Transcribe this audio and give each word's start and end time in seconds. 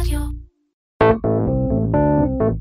רדיו. 0.00 0.20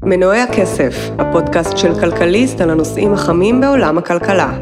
מנועי 0.04 0.42
הכסף, 0.42 0.96
הפודקאסט 1.20 1.78
של 1.78 2.00
כלכליסט 2.00 2.62
על 2.62 2.70
הנושאים 2.70 3.14
החמים 3.14 3.62
בעולם 3.62 3.98
הכלכלה. 3.98 4.60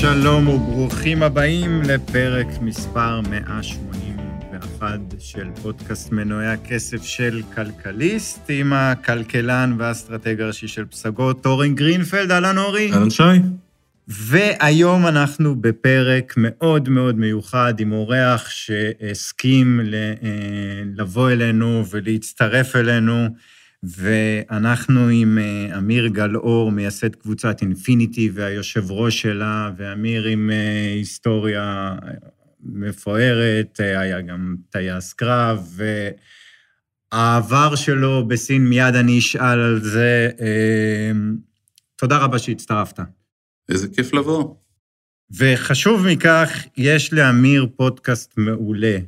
שלום 0.00 0.48
וברוכים 0.48 1.22
הבאים 1.22 1.82
לפרק 1.82 2.46
מספר 2.60 3.20
181 3.30 5.00
של 5.18 5.48
פודקאסט 5.62 6.12
מנועי 6.12 6.46
הכסף 6.46 7.02
של 7.02 7.42
כלכליסט, 7.54 8.40
עם 8.48 8.72
הכלכלן 8.72 9.76
והאסטרטג 9.78 10.40
הראשי 10.40 10.68
של 10.68 10.84
פסגות, 10.84 11.46
אורן 11.46 11.74
גרינפלד, 11.74 12.30
אהלן 12.30 12.58
אורי. 12.58 12.92
אהלן 12.92 13.10
שי. 13.10 13.22
והיום 14.08 15.06
אנחנו 15.06 15.60
בפרק 15.60 16.34
מאוד 16.36 16.88
מאוד 16.88 17.18
מיוחד 17.18 17.80
עם 17.80 17.92
אורח 17.92 18.48
שהסכים 18.48 19.80
אה, 19.80 20.82
לבוא 20.96 21.30
אלינו 21.30 21.84
ולהצטרף 21.90 22.76
אלינו, 22.76 23.26
ואנחנו 23.82 25.08
עם 25.08 25.38
אה, 25.38 25.78
אמיר 25.78 26.06
גלאור, 26.06 26.72
מייסד 26.72 27.14
קבוצת 27.14 27.62
אינפיניטי 27.62 28.30
והיושב 28.34 28.90
ראש 28.90 29.22
שלה, 29.22 29.70
ואמיר 29.76 30.24
עם 30.24 30.50
אה, 30.50 30.92
היסטוריה 30.94 31.96
מפוארת, 32.62 33.80
היה 33.80 34.20
גם 34.20 34.56
טייס 34.70 35.12
קרב, 35.12 35.78
והעבר 37.12 37.74
שלו 37.74 38.28
בסין, 38.28 38.66
מיד 38.66 38.94
אני 38.94 39.18
אשאל 39.18 39.60
על 39.60 39.80
זה. 39.80 40.30
תודה 41.96 42.18
רבה 42.18 42.38
שהצטרפת. 42.38 43.00
איזה 43.68 43.88
כיף 43.88 44.14
לבוא. 44.14 44.54
וחשוב 45.36 46.06
מכך, 46.06 46.64
יש 46.76 47.12
לאמיר 47.12 47.66
פודקאסט 47.76 48.34
מעולה, 48.36 48.98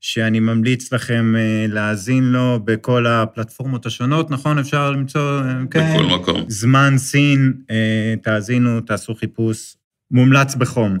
שאני 0.00 0.40
ממליץ 0.40 0.92
לכם 0.92 1.34
אה, 1.36 1.66
להאזין 1.68 2.24
לו 2.24 2.60
בכל 2.64 3.06
הפלטפורמות 3.06 3.86
השונות, 3.86 4.30
נכון? 4.30 4.58
אפשר 4.58 4.90
למצוא... 4.90 5.40
אה, 5.40 5.54
כן. 5.70 5.94
בכל 5.94 6.04
מקום. 6.04 6.44
זמן 6.48 6.94
סין, 6.98 7.52
אה, 7.70 8.14
תאזינו, 8.22 8.80
תעשו 8.80 9.14
חיפוש, 9.14 9.76
מומלץ 10.10 10.54
בחום. 10.54 10.98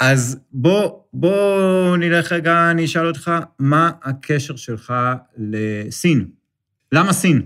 אז 0.00 0.38
בוא, 0.52 0.90
בוא 1.12 1.96
נלך 1.96 2.32
רגע, 2.32 2.70
אני 2.70 2.84
אשאל 2.84 3.06
אותך, 3.06 3.30
מה 3.58 3.90
הקשר 4.02 4.56
שלך 4.56 4.94
לסין? 5.38 6.26
למה 6.92 7.12
סין? 7.12 7.42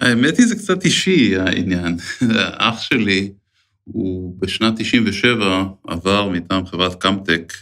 האמת 0.00 0.38
היא, 0.38 0.46
זה 0.46 0.54
קצת 0.54 0.84
אישי, 0.84 1.36
העניין. 1.36 1.96
אח 2.68 2.80
שלי, 2.80 3.32
הוא 3.92 4.36
בשנת 4.40 4.74
97 4.78 5.64
עבר 5.86 6.28
מטעם 6.28 6.66
חברת 6.66 6.94
קמטק 6.94 7.52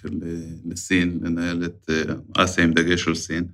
לסין, 0.64 1.18
לנהל 1.22 1.64
את 1.64 1.90
אה, 1.90 2.14
אסיה 2.44 2.64
עם 2.64 2.72
דגש 2.72 3.08
על 3.08 3.14
סין, 3.14 3.44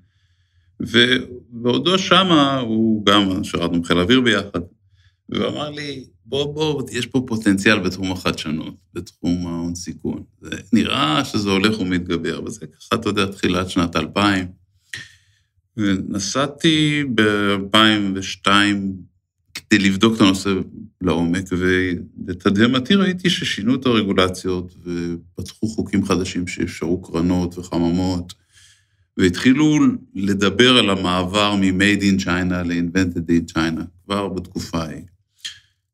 ובעודו 0.81 1.99
שמה 1.99 2.59
הוא 2.59 3.07
גם, 3.07 3.45
שירתנו 3.45 3.83
בחיל 3.83 3.99
האוויר 3.99 4.21
ביחד, 4.21 4.61
והוא 5.29 5.47
אמר 5.47 5.71
לי, 5.71 6.05
בוא, 6.27 6.55
בוא, 6.55 6.83
יש 6.93 7.07
פה 7.07 7.25
פוטנציאל 7.27 7.79
בתחום 7.79 8.13
החדשנות, 8.13 8.75
בתחום 8.95 9.47
ההון 9.47 9.75
סיכון. 9.75 10.23
זה 10.41 10.57
נראה 10.73 11.25
שזה 11.25 11.51
הולך 11.51 11.81
ומתגבר, 11.81 12.45
וזה 12.45 12.67
ככה, 12.67 12.95
אתה 12.95 13.09
יודע, 13.09 13.27
תחילת 13.27 13.71
שנת 13.71 13.97
2000. 13.97 14.47
ונסעתי 15.77 17.05
ב-2002 17.15 18.47
כדי 19.55 19.79
לבדוק 19.79 20.17
את 20.17 20.21
הנושא 20.21 20.51
לעומק, 21.01 21.45
ולתדהמתי 21.51 22.95
ראיתי 22.95 23.31
ששינו 23.31 23.75
את 23.75 23.87
הרגולציות 23.87 24.75
ופתחו 24.85 25.67
חוקים 25.67 26.05
חדשים 26.05 26.47
שאפשרו 26.47 27.03
קרנות 27.03 27.59
וחממות, 27.59 28.35
והתחילו 29.17 29.79
לדבר 30.15 30.77
על 30.79 30.91
המעבר 30.91 31.55
מ-Made 31.55 32.03
in 32.03 32.25
China 32.25 32.63
ל-Invented 32.65 33.31
in 33.31 33.53
China, 33.53 33.83
כבר 34.05 34.29
בתקופה 34.29 34.79
ההיא. 34.79 35.03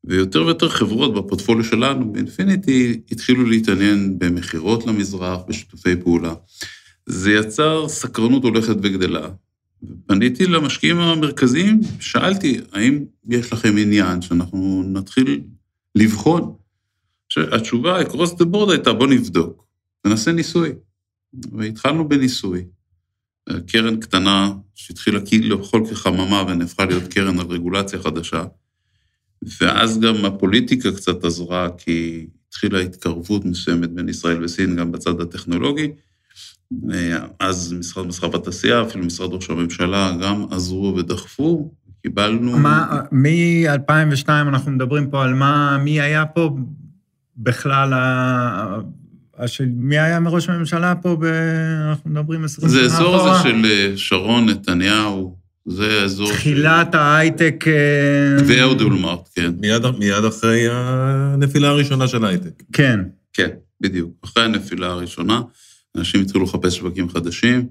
ויותר 0.03 0.45
ויותר 0.45 0.69
חברות 0.69 1.13
בפורטפוליו 1.13 1.63
שלנו, 1.63 2.13
באינפיניטי, 2.13 2.99
התחילו 3.11 3.45
להתעניין 3.45 4.19
במכירות 4.19 4.85
למזרח, 4.85 5.39
בשיתופי 5.47 5.95
פעולה. 5.95 6.33
זה 7.05 7.31
יצר 7.31 7.87
סקרנות 7.89 8.43
הולכת 8.43 8.75
וגדלה, 8.81 9.29
פניתי 10.05 10.45
למשקיעים 10.45 10.99
המרכזיים, 10.99 11.81
שאלתי, 11.99 12.61
האם 12.71 13.05
יש 13.29 13.53
לכם 13.53 13.75
עניין 13.77 14.21
שאנחנו 14.21 14.83
נתחיל 14.87 15.41
לבחון? 15.95 16.53
התשובה, 17.51 18.01
across 18.01 18.31
the 18.39 18.45
board 18.53 18.71
הייתה, 18.71 18.93
בוא 18.93 19.07
נבדוק, 19.07 19.65
ננסה 20.05 20.31
ניסוי. 20.31 20.71
והתחלנו 21.51 22.09
בניסוי. 22.09 22.65
קרן 23.67 23.99
קטנה 23.99 24.53
שהתחילה 24.75 25.19
לאכול 25.41 25.87
כחממה 25.89 26.43
ונהפכה 26.47 26.85
להיות 26.85 27.13
קרן 27.13 27.39
על 27.39 27.45
רגולציה 27.47 27.99
חדשה. 27.99 28.43
ואז 29.61 29.99
גם 29.99 30.25
הפוליטיקה 30.25 30.91
קצת 30.91 31.23
עזרה, 31.23 31.69
כי 31.77 32.27
התחילה 32.47 32.79
התקרבות 32.79 33.45
מסוימת 33.45 33.89
בין 33.89 34.09
ישראל 34.09 34.43
וסין, 34.43 34.75
גם 34.75 34.91
בצד 34.91 35.21
הטכנולוגי. 35.21 35.91
אז 37.39 37.73
משרד 37.79 38.07
מסחר 38.07 38.29
והתעשייה, 38.33 38.81
אפילו 38.81 39.05
משרד 39.05 39.33
ראש 39.33 39.49
הממשלה, 39.49 40.11
גם 40.21 40.45
עזרו 40.51 40.95
ודחפו, 40.97 41.71
קיבלנו... 42.01 42.57
מה, 42.57 43.01
מ-2002 43.11 44.29
אנחנו 44.29 44.71
מדברים 44.71 45.09
פה 45.09 45.23
על 45.23 45.33
מה, 45.33 45.77
מי 45.83 46.01
היה 46.01 46.25
פה 46.25 46.57
בכלל, 47.37 47.93
ה... 47.93 48.79
מי 49.67 49.99
היה 49.99 50.19
מראש 50.19 50.49
הממשלה 50.49 50.95
פה, 50.95 51.17
ב... 51.21 51.25
אנחנו 51.89 52.09
מדברים 52.09 52.43
20 52.43 52.69
שנה 52.69 52.79
אחורה? 52.79 52.89
זה 52.89 52.95
אזור 52.95 53.15
הזה 53.15 53.43
של 53.43 53.65
אה, 53.65 53.93
שרון, 53.95 54.49
נתניהו, 54.49 55.35
זה 55.65 56.01
האזור... 56.01 56.31
תחילת 56.31 56.87
ש... 56.91 56.95
ההייטק... 56.95 57.65
אה, 57.67 58.45
ואהוד 58.47 58.81
אולמרט, 58.81 59.29
כן. 59.35 59.51
מיד, 59.59 59.85
מיד 59.99 60.25
אחרי 60.25 60.67
הנפילה 60.71 61.67
הראשונה 61.67 62.07
של 62.07 62.25
ההייטק. 62.25 62.63
כן. 62.73 62.99
כן, 63.33 63.49
בדיוק. 63.81 64.09
אחרי 64.25 64.43
הנפילה 64.43 64.87
הראשונה. 64.87 65.41
אנשים 65.97 66.21
התחילו 66.21 66.43
לחפש 66.43 66.77
שווקים 66.77 67.09
חדשים, 67.09 67.67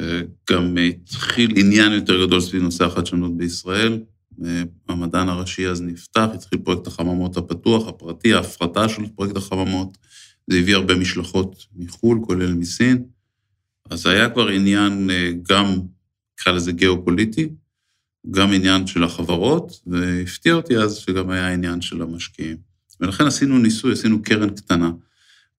אה, 0.00 0.20
גם 0.50 0.76
התחיל 0.76 1.52
עניין 1.56 1.92
יותר 1.92 2.26
גדול 2.26 2.40
סביב 2.40 2.62
נושא 2.62 2.84
החדשנות 2.84 3.36
בישראל. 3.36 3.98
אה, 4.44 4.62
המדען 4.88 5.28
הראשי 5.28 5.68
אז 5.68 5.82
נפתח, 5.82 6.28
התחיל 6.34 6.58
פרויקט 6.58 6.86
החממות 6.86 7.36
הפתוח, 7.36 7.88
הפרטי, 7.88 8.34
ההפרטה 8.34 8.88
של 8.88 9.02
פרויקט 9.16 9.36
החממות. 9.36 9.98
זה 10.46 10.58
הביא 10.58 10.74
הרבה 10.74 10.94
משלחות 10.94 11.66
מחו"ל, 11.76 12.18
כולל 12.26 12.54
מסין. 12.54 13.04
אז 13.90 14.06
היה 14.06 14.30
כבר 14.30 14.48
עניין 14.48 15.10
אה, 15.10 15.30
גם, 15.50 15.80
נקרא 16.40 16.52
לזה 16.52 16.72
גיאופוליטי, 16.72 17.48
גם 18.30 18.52
עניין 18.52 18.86
של 18.86 19.04
החברות, 19.04 19.80
והפתיע 19.86 20.54
אותי 20.54 20.76
אז 20.78 20.96
שגם 20.96 21.30
היה 21.30 21.52
עניין 21.52 21.80
של 21.80 22.02
המשקיעים. 22.02 22.56
ולכן 23.00 23.26
עשינו 23.26 23.58
ניסוי, 23.58 23.92
עשינו 23.92 24.22
קרן 24.22 24.50
קטנה. 24.50 24.90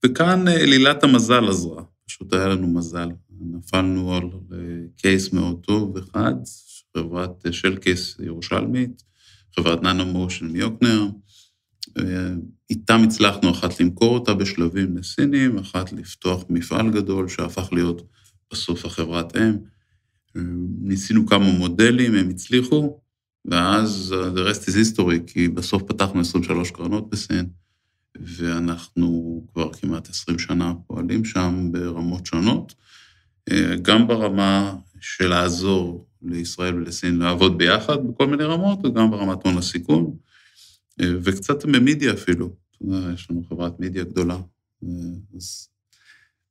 וכאן 0.06 0.48
אלילת 0.48 1.04
המזל 1.04 1.50
עזרה. 1.50 1.84
פשוט 2.08 2.34
היה 2.34 2.48
לנו 2.48 2.68
מזל. 2.68 3.10
נפלנו 3.40 4.16
על 4.16 4.30
קייס 4.98 5.34
מאוד 5.34 5.60
טוב 5.62 5.98
אחד, 5.98 6.34
חברת 6.98 7.46
של 7.52 7.78
קייס 7.78 8.18
ירושלמית, 8.20 9.04
חברת 9.56 9.84
ננו 9.84 10.06
מושן 10.06 10.46
מיוקנר. 10.46 11.08
איתם 12.70 13.02
הצלחנו 13.04 13.52
אחת 13.52 13.80
למכור 13.80 14.14
אותה 14.18 14.34
בשלבים 14.34 14.98
לסינים, 14.98 15.58
אחת 15.58 15.92
לפתוח 15.92 16.44
מפעל 16.50 16.92
גדול 16.92 17.28
שהפך 17.28 17.70
להיות 17.74 18.02
בסוף 18.52 18.86
החברת 18.86 19.38
אם. 19.38 19.58
ניסינו 20.82 21.28
כמה 21.28 21.52
מודלים, 21.58 22.16
הם 22.16 22.30
הצליחו, 22.30 23.00
ואז 23.46 24.16
the 24.36 24.40
rest 24.40 24.64
is 24.64 24.74
history, 24.74 25.20
כי 25.28 25.48
בסוף 25.48 25.84
פתחנו 25.84 26.20
23 26.20 26.72
קרנות 26.72 27.10
בסין. 27.10 27.50
ואנחנו 28.22 29.42
כבר 29.54 29.74
כמעט 29.74 30.10
20 30.10 30.40
שנה 30.40 30.74
פועלים 30.88 31.26
שם 31.26 31.70
ברמות 31.72 32.26
שונות, 32.26 32.76
אה, 33.52 33.76
גם 33.82 34.08
ברמה 34.08 34.76
של 35.00 35.28
לעזור 35.28 36.08
לישראל 36.22 36.76
ולסין 36.76 37.20
לעבוד 37.20 37.58
ביחד 37.58 37.98
בכל 38.08 38.28
מיני 38.28 38.44
רמות, 38.44 38.86
וגם 38.86 39.12
ברמת 39.12 39.46
הון 39.46 39.58
הסיכון, 39.58 40.16
אה, 41.02 41.12
וקצת 41.22 41.66
במדיה 41.66 42.14
אפילו. 42.14 42.56
יש 43.14 43.32
לנו 43.32 43.44
חברת 43.50 43.80
מדיה 43.80 44.04
גדולה. 44.04 44.38
אה, 44.84 44.90
אז 45.36 45.70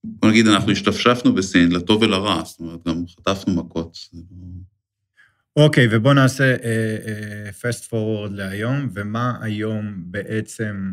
בוא 0.05 0.31
נגיד, 0.31 0.47
אנחנו 0.47 0.73
השתפשפנו 0.73 1.35
בסין, 1.35 1.73
לטוב 1.73 2.03
ולרע, 2.03 2.45
זאת 2.45 2.61
אומרת, 2.61 2.89
גם 2.89 3.05
חטפנו 3.07 3.55
מכות. 3.55 3.99
לא- 4.13 4.21
אוקיי, 5.57 5.87
okay, 5.87 5.89
ובואו 5.93 6.15
נעשה 6.15 6.57
uh, 6.57 6.59
uh, 6.59 7.63
fast 7.63 7.89
forward 7.91 8.31
להיום, 8.31 8.89
ומה 8.95 9.39
היום 9.41 9.95
בעצם 9.97 10.93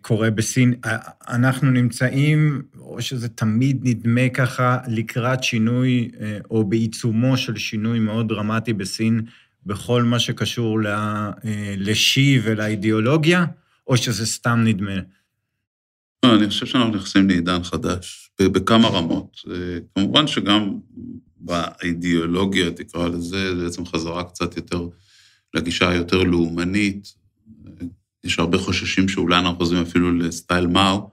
קורה 0.00 0.30
בסין. 0.30 0.74
אה, 0.84 0.96
אנחנו 1.28 1.70
נמצאים, 1.70 2.62
או 2.78 3.02
שזה 3.02 3.28
תמיד 3.28 3.78
נדמה 3.82 4.28
ככה, 4.34 4.78
לקראת 4.88 5.44
שינוי, 5.44 6.10
אה, 6.20 6.38
או 6.50 6.64
בעיצומו 6.64 7.36
של 7.36 7.56
שינוי 7.56 7.98
מאוד 7.98 8.28
דרמטי 8.28 8.72
בסין, 8.72 9.20
בכל 9.66 10.02
מה 10.02 10.18
שקשור 10.18 10.78
לשי 11.76 12.40
ולאידיאולוגיה, 12.44 13.44
או 13.86 13.96
שזה 13.96 14.26
סתם 14.26 14.60
נדמה? 14.64 14.94
לא, 16.24 16.36
אני 16.36 16.48
חושב 16.48 16.66
שאנחנו 16.66 16.94
נכנסים 16.94 17.28
לעידן 17.28 17.62
חדש, 17.62 18.30
בכמה 18.42 18.88
רמות. 18.88 19.36
כמובן 19.94 20.26
שגם 20.26 20.78
באידיאולוגיה, 21.36 22.70
תקרא 22.70 23.08
לזה, 23.08 23.56
זה 23.56 23.64
בעצם 23.64 23.86
חזרה 23.86 24.24
קצת 24.24 24.56
יותר 24.56 24.88
לגישה 25.54 25.88
היותר 25.88 26.22
לאומנית. 26.22 27.21
יש 28.24 28.38
הרבה 28.38 28.58
חוששים 28.58 29.08
שאולי 29.08 29.38
אנחנו 29.38 29.56
חוזרים 29.56 29.82
אפילו 29.82 30.18
לסטייל 30.18 30.66
מאו. 30.66 31.10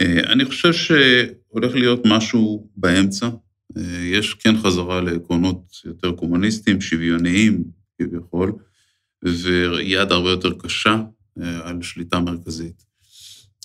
אה, 0.00 0.32
אני 0.32 0.44
חושב 0.44 0.72
שהולך 0.72 1.74
להיות 1.74 2.02
משהו 2.04 2.68
באמצע. 2.76 3.28
אה, 3.76 3.82
יש 4.02 4.34
כן 4.34 4.56
חזרה 4.56 5.00
לעקרונות 5.00 5.62
יותר 5.84 6.12
קומוניסטיים, 6.12 6.80
שוויוניים 6.80 7.64
כביכול, 7.98 8.52
ויד 9.22 10.12
הרבה 10.12 10.30
יותר 10.30 10.52
קשה 10.58 10.96
אה, 11.42 11.68
על 11.68 11.82
שליטה 11.82 12.20
מרכזית. 12.20 12.90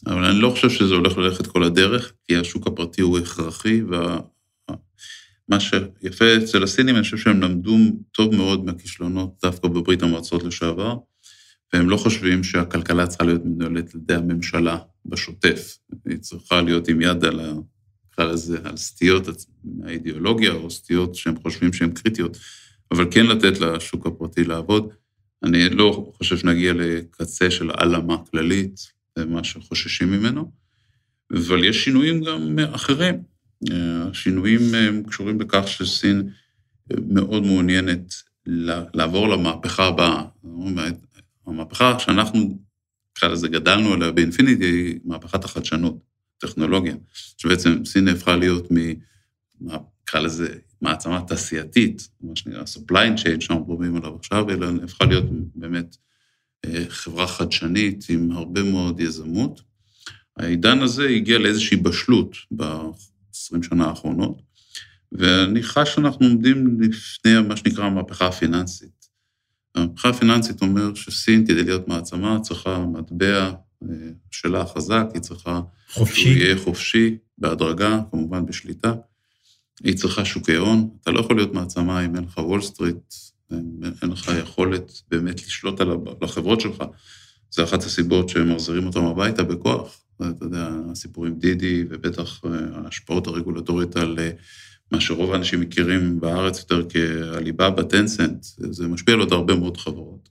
אבל 0.08 0.24
אני 0.24 0.40
לא 0.40 0.50
חושב 0.50 0.70
שזה 0.70 0.94
הולך 0.94 1.18
ללכת 1.18 1.48
כל 1.48 1.64
הדרך, 1.64 2.14
כי 2.28 2.36
השוק 2.36 2.68
הפרטי 2.68 3.02
הוא 3.02 3.20
הכרחי, 3.20 3.82
ומה 3.82 5.60
שיפה 5.60 6.26
אצל 6.38 6.64
הסינים, 6.64 6.96
אני 6.96 7.04
חושב 7.04 7.18
שהם 7.18 7.42
למדו 7.42 7.78
טוב 8.12 8.36
מאוד 8.36 8.66
מהכישלונות 8.66 9.36
דווקא 9.44 9.68
בברית 9.68 10.04
המועצות 10.04 10.44
לשעבר, 10.44 10.98
והם 11.76 11.90
לא 11.90 11.98
חושבים 11.98 12.44
שהכלכלה 12.44 13.08
צריכה 13.08 13.24
להיות 13.24 13.42
מנוהלת 13.46 13.96
על 13.96 14.02
ידי 14.02 14.14
הממשלה 14.14 14.78
בשוטף. 15.06 15.78
היא 16.06 16.18
צריכה 16.18 16.62
להיות 16.62 16.88
עם 16.88 17.02
יד 17.02 17.26
על, 17.26 17.40
לזה, 18.20 18.58
על 18.64 18.78
סטיות 18.78 19.28
מהאידיאולוגיה, 19.64 20.52
או 20.52 20.72
סטיות 20.72 21.16
שהם 21.16 21.36
חושבים 21.42 21.74
שהן 21.74 21.92
קריטיות, 21.92 22.38
אבל 22.92 23.06
כן 23.12 23.26
לתת 23.26 23.60
לשוק 23.60 24.06
הפרטי 24.06 24.44
לעבוד. 24.44 24.94
אני 25.44 25.70
לא 25.70 26.12
חושב 26.18 26.38
שנגיע 26.38 26.74
לקצה 26.74 27.52
של 27.52 27.70
העלמה 27.70 28.18
כללית, 28.32 28.80
זה 29.16 29.26
מה 29.26 29.44
שחוששים 29.44 30.12
ממנו, 30.12 30.52
אבל 31.34 31.64
יש 31.64 31.84
שינויים 31.84 32.24
גם 32.24 32.60
אחרים. 32.60 33.16
השינויים 33.72 34.62
קשורים 35.08 35.38
בכך 35.38 35.68
שסין 35.68 36.30
מאוד 37.08 37.44
מעוניינת 37.44 38.14
לעבור 38.94 39.30
למהפכה 39.30 39.86
הבאה. 39.86 40.24
המהפכה 41.48 42.00
שאנחנו, 42.00 42.60
נקרא 43.18 43.30
לזה, 43.30 43.48
גדלנו 43.48 43.94
עליה 43.94 44.12
באינפיניטי, 44.12 44.66
היא 44.66 45.00
מהפכת 45.06 45.44
החדשנות, 45.44 45.98
טכנולוגיה, 46.38 46.96
שבעצם 47.38 47.86
סין 47.86 48.08
הפכה 48.08 48.36
להיות 48.36 48.72
מ... 48.72 48.76
נקרא 49.62 50.20
לזה 50.20 50.56
מעצמה 50.82 51.22
תעשייתית, 51.28 52.10
מה 52.22 52.36
שנקרא 52.36 52.64
supply 52.64 53.18
chain 53.18 53.42
שאנחנו 53.42 53.66
מדברים 53.66 53.96
עליו 53.96 54.16
עכשיו, 54.16 54.50
אלא 54.50 54.68
הפכה 54.84 55.06
להיות 55.06 55.26
באמת 55.56 55.98
אה, 56.66 56.84
חברה 56.90 57.28
חדשנית 57.28 58.06
עם 58.10 58.32
הרבה 58.32 58.64
מאוד 58.64 59.00
יזמות. 59.00 59.62
העידן 60.38 60.80
הזה 60.82 61.10
הגיע 61.10 61.38
לאיזושהי 61.38 61.78
בשלות 61.78 62.36
ב-20 62.56 63.64
שנה 63.70 63.86
האחרונות, 63.86 64.42
ואני 65.12 65.64
חש 65.64 65.96
שאנחנו 65.96 66.26
עומדים 66.26 66.82
לפני 66.82 67.42
מה 67.48 67.58
שנקרא 67.58 67.86
המהפכה 67.86 68.28
הפיננסית. 68.28 68.95
המהפכה 69.76 70.10
הפיננסית 70.10 70.62
אומר 70.62 70.94
שסין, 70.94 71.46
כדי 71.48 71.64
להיות 71.64 71.88
מעצמה, 71.88 72.40
צריכה 72.40 72.86
מטבע 72.86 73.52
אה, 73.84 73.90
שלה 74.32 74.66
חזק, 74.66 75.06
היא 75.14 75.22
צריכה... 75.22 75.62
חופשי. 75.94 76.22
שהוא 76.22 76.34
יהיה 76.34 76.58
חופשי, 76.58 77.18
בהדרגה, 77.38 78.00
כמובן 78.12 78.46
בשליטה. 78.46 78.94
היא 79.84 79.96
צריכה 79.96 80.26
שוקי 80.26 80.56
הון. 80.56 80.90
אתה 81.02 81.12
לא 81.12 81.20
יכול 81.20 81.36
להיות 81.36 81.54
מעצמה 81.54 82.06
אם 82.06 82.16
אין 82.16 82.24
לך 82.24 82.38
וול 82.38 82.62
סטריט, 82.62 83.14
אין 83.52 84.10
לך 84.12 84.32
יכולת 84.40 85.02
באמת 85.12 85.48
לשלוט 85.48 85.82
על 85.82 85.90
החברות 86.22 86.62
שלך. 86.62 86.84
זה 87.52 87.64
אחת 87.64 87.84
הסיבות 87.84 88.30
שהם 88.30 88.54
מחזירים 88.54 88.88
אותם 88.88 89.06
הביתה 89.06 89.44
בכוח. 89.44 90.02
אתה 90.18 90.46
יודע, 90.46 90.70
הסיפור 90.92 91.26
עם 91.26 91.36
דידי, 91.36 91.84
ובטח 91.90 92.42
אה, 92.46 92.52
ההשפעות 92.74 93.28
הרגולטוריות 93.28 93.96
על 93.96 94.20
אה, 94.20 94.30
מה 94.92 95.00
שרוב 95.00 95.32
האנשים 95.34 95.60
מכירים 95.60 96.20
בארץ 96.20 96.60
יותר 96.60 96.82
כעליבאבא, 96.90 97.84
טנסנט, 97.84 98.44
זה 98.58 98.88
משפיע 98.88 99.14
על 99.14 99.20
עוד 99.20 99.34
הרבה 99.34 99.56
מאוד 99.56 99.78
חברות. 99.78 100.30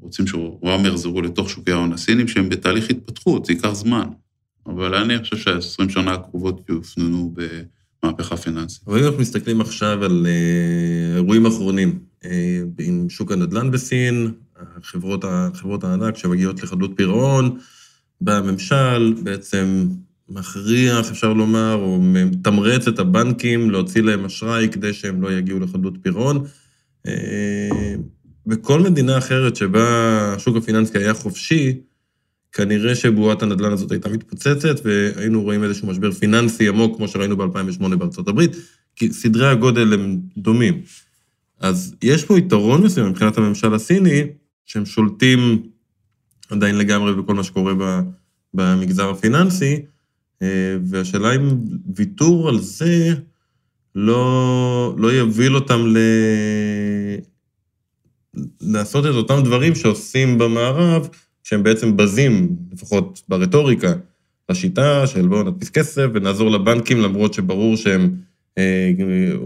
רוצים 0.00 0.26
שרובם 0.26 0.86
יחזרו 0.86 1.22
לתוך 1.22 1.50
שוקי 1.50 1.72
ההון 1.72 1.92
הסינים, 1.92 2.28
שהם 2.28 2.48
בתהליך 2.48 2.90
התפתחות, 2.90 3.46
זה 3.46 3.52
ייקח 3.52 3.72
זמן. 3.72 4.06
אבל 4.66 4.94
אני 4.94 5.18
חושב 5.18 5.36
שה-20 5.36 5.88
שנה 5.88 6.12
הקרובות 6.12 6.68
יופננו 6.68 7.34
במהפכה 8.02 8.36
פיננסית. 8.36 8.82
אבל 8.86 8.98
אם 8.98 9.04
אנחנו 9.04 9.20
מסתכלים 9.20 9.60
עכשיו 9.60 10.04
על 10.04 10.26
אה, 10.26 11.16
אירועים 11.16 11.46
אחרונים, 11.46 11.98
אה, 12.24 12.60
עם 12.78 13.10
שוק 13.10 13.32
הנדל"ן 13.32 13.70
בסין, 13.70 14.32
חברות, 14.82 15.84
הענק 15.84 16.16
שמגיעות 16.16 16.62
לחדלות 16.62 16.90
פירעון, 16.96 17.58
בממשל 18.20 19.14
בעצם 19.22 19.88
מכריח, 20.30 21.10
אפשר 21.10 21.32
לומר, 21.32 21.74
או 21.74 21.98
מתמרץ 22.00 22.88
את 22.88 22.98
הבנקים 22.98 23.70
להוציא 23.70 24.02
להם 24.02 24.24
אשראי 24.24 24.68
כדי 24.68 24.92
שהם 24.92 25.22
לא 25.22 25.32
יגיעו 25.32 25.60
לחדלות 25.60 25.94
פירעון. 26.02 26.44
אה, 27.06 27.94
בכל 28.46 28.80
מדינה 28.80 29.18
אחרת 29.18 29.56
שבה 29.56 29.84
השוק 30.36 30.56
הפיננסי 30.56 30.98
היה 30.98 31.14
חופשי, 31.14 31.80
כנראה 32.52 32.94
שבועת 32.94 33.42
הנדל"ן 33.42 33.72
הזאת 33.72 33.92
הייתה 33.92 34.08
מתפוצצת, 34.08 34.80
והיינו 34.84 35.42
רואים 35.42 35.64
איזשהו 35.64 35.88
משבר 35.88 36.12
פיננסי 36.12 36.68
עמוק, 36.68 36.96
כמו 36.96 37.08
שראינו 37.08 37.36
ב-2008 37.36 37.96
בארצות 37.96 38.28
הברית, 38.28 38.50
כי 38.96 39.12
סדרי 39.12 39.48
הגודל 39.48 39.92
הם 39.92 40.20
דומים. 40.36 40.82
אז 41.60 41.94
יש 42.02 42.24
פה 42.24 42.38
יתרון 42.38 42.82
מסוים 42.82 43.08
מבחינת 43.08 43.38
הממשל 43.38 43.74
הסיני, 43.74 44.22
שהם 44.66 44.86
שולטים 44.86 45.62
עדיין 46.50 46.78
לגמרי 46.78 47.14
בכל 47.14 47.34
מה 47.34 47.44
שקורה 47.44 47.72
במגזר 48.54 49.10
הפיננסי, 49.10 49.82
והשאלה 50.84 51.34
אם 51.34 51.48
ויתור 51.96 52.48
על 52.48 52.58
זה 52.58 53.14
לא, 53.94 54.94
לא 54.98 55.08
יוביל 55.08 55.54
אותם 55.54 55.86
ל... 55.86 55.98
לעשות 58.60 59.06
את 59.06 59.10
אותם 59.10 59.40
דברים 59.44 59.74
שעושים 59.74 60.38
במערב, 60.38 61.08
שהם 61.44 61.62
בעצם 61.62 61.96
בזים, 61.96 62.56
לפחות 62.72 63.22
ברטוריקה, 63.28 63.92
לשיטה 64.50 65.06
של 65.06 65.28
בואו 65.28 65.42
נדפיס 65.42 65.70
כסף 65.70 66.06
ונעזור 66.14 66.50
לבנקים, 66.50 67.00
למרות 67.00 67.34
שברור 67.34 67.76
שהם 67.76 68.16
אה, 68.58 68.90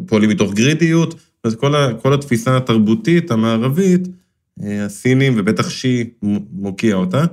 פועלים 0.06 0.30
מתוך 0.30 0.54
גרידיות. 0.54 1.14
אז 1.44 1.54
כל, 1.56 1.74
ה, 1.74 1.94
כל 1.94 2.14
התפיסה 2.14 2.56
התרבותית 2.56 3.30
המערבית, 3.30 4.08
אה, 4.62 4.84
הסינים, 4.84 5.34
ובטח 5.36 5.70
שי 5.70 6.10
מוקיע 6.52 6.94
אותה, 6.94 7.24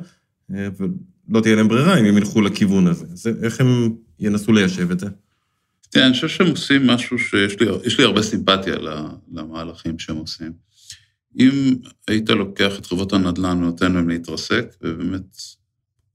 ולא 1.31 1.41
תהיה 1.41 1.55
להם 1.55 1.67
ברירה 1.67 1.99
אם 1.99 2.05
הם 2.05 2.17
ילכו 2.17 2.41
לכיוון 2.41 2.87
הזה. 2.87 3.05
אז 3.13 3.27
איך 3.43 3.61
הם 3.61 3.95
ינסו 4.19 4.53
ליישב 4.53 4.91
את 4.91 4.99
זה? 4.99 5.07
תראה, 5.89 6.05
אני 6.05 6.13
חושב 6.13 6.27
שהם 6.27 6.47
עושים 6.47 6.87
משהו 6.87 7.19
שיש 7.19 7.59
לי, 7.59 7.67
לי 7.97 8.03
הרבה 8.03 8.21
סימפתיה 8.21 8.75
למהלכים 9.31 9.99
שהם 9.99 10.17
עושים. 10.17 10.51
אם 11.39 11.75
היית 12.07 12.29
לוקח 12.29 12.79
את 12.79 12.85
חברות 12.85 13.13
הנדל"ן 13.13 13.57
ונותן 13.57 13.91
להם 13.91 14.09
להתרסק, 14.09 14.65
ובאמת 14.81 15.37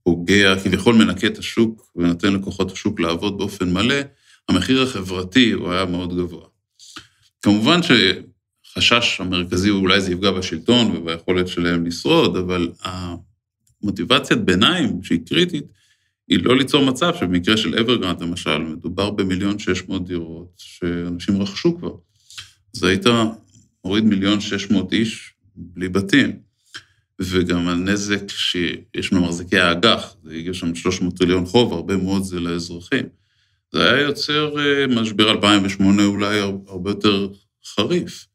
פוגע, 0.03 0.55
כביכול 0.63 0.95
מנקה 0.95 1.27
את 1.27 1.37
השוק 1.37 1.91
ונותן 1.95 2.33
לכוחות 2.33 2.71
השוק 2.71 2.99
לעבוד 2.99 3.37
באופן 3.37 3.73
מלא, 3.73 3.95
המחיר 4.49 4.81
החברתי 4.81 5.51
הוא 5.51 5.71
היה 5.71 5.85
מאוד 5.85 6.17
גבוה. 6.17 6.45
כמובן 7.41 7.79
שחשש 7.83 9.21
המרכזי 9.21 9.69
הוא 9.69 9.81
אולי 9.81 10.01
זה 10.01 10.11
יפגע 10.11 10.31
בשלטון 10.31 10.95
וביכולת 10.95 11.47
שלהם 11.47 11.85
לשרוד, 11.85 12.37
אבל 12.37 12.71
המוטיבציית 13.83 14.41
ביניים, 14.41 15.03
שהיא 15.03 15.19
קריטית, 15.25 15.65
היא 16.27 16.39
לא 16.43 16.57
ליצור 16.57 16.85
מצב 16.85 17.13
שבמקרה 17.19 17.57
של 17.57 17.79
אברגרנט 17.79 18.21
למשל, 18.21 18.57
מדובר 18.57 19.09
במיליון 19.09 19.59
שש 19.59 19.83
מאות 19.87 20.07
דירות 20.07 20.53
שאנשים 20.57 21.41
רכשו 21.41 21.77
כבר. 21.77 21.95
אז 22.75 22.83
היית 22.83 23.05
מוריד 23.85 24.03
מיליון 24.03 24.41
שש 24.41 24.71
מאות 24.71 24.93
איש 24.93 25.33
בלי 25.55 25.89
בתים. 25.89 26.47
וגם 27.21 27.67
הנזק 27.67 28.29
שיש 28.29 29.11
ממחזיקי 29.11 29.59
האג"ח, 29.59 30.15
זה 30.23 30.33
הגיע 30.33 30.53
שם 30.53 30.75
300 30.75 31.17
טריליון 31.17 31.45
חוב, 31.45 31.73
הרבה 31.73 31.97
מאוד 31.97 32.23
זה 32.23 32.39
לאזרחים. 32.39 33.05
זה 33.71 33.93
היה 33.93 34.01
יוצר 34.01 34.59
אה, 34.59 34.87
משבר 34.87 35.31
2008 35.31 36.05
אולי 36.05 36.39
הרבה 36.67 36.91
יותר 36.91 37.27
חריף. 37.75 38.25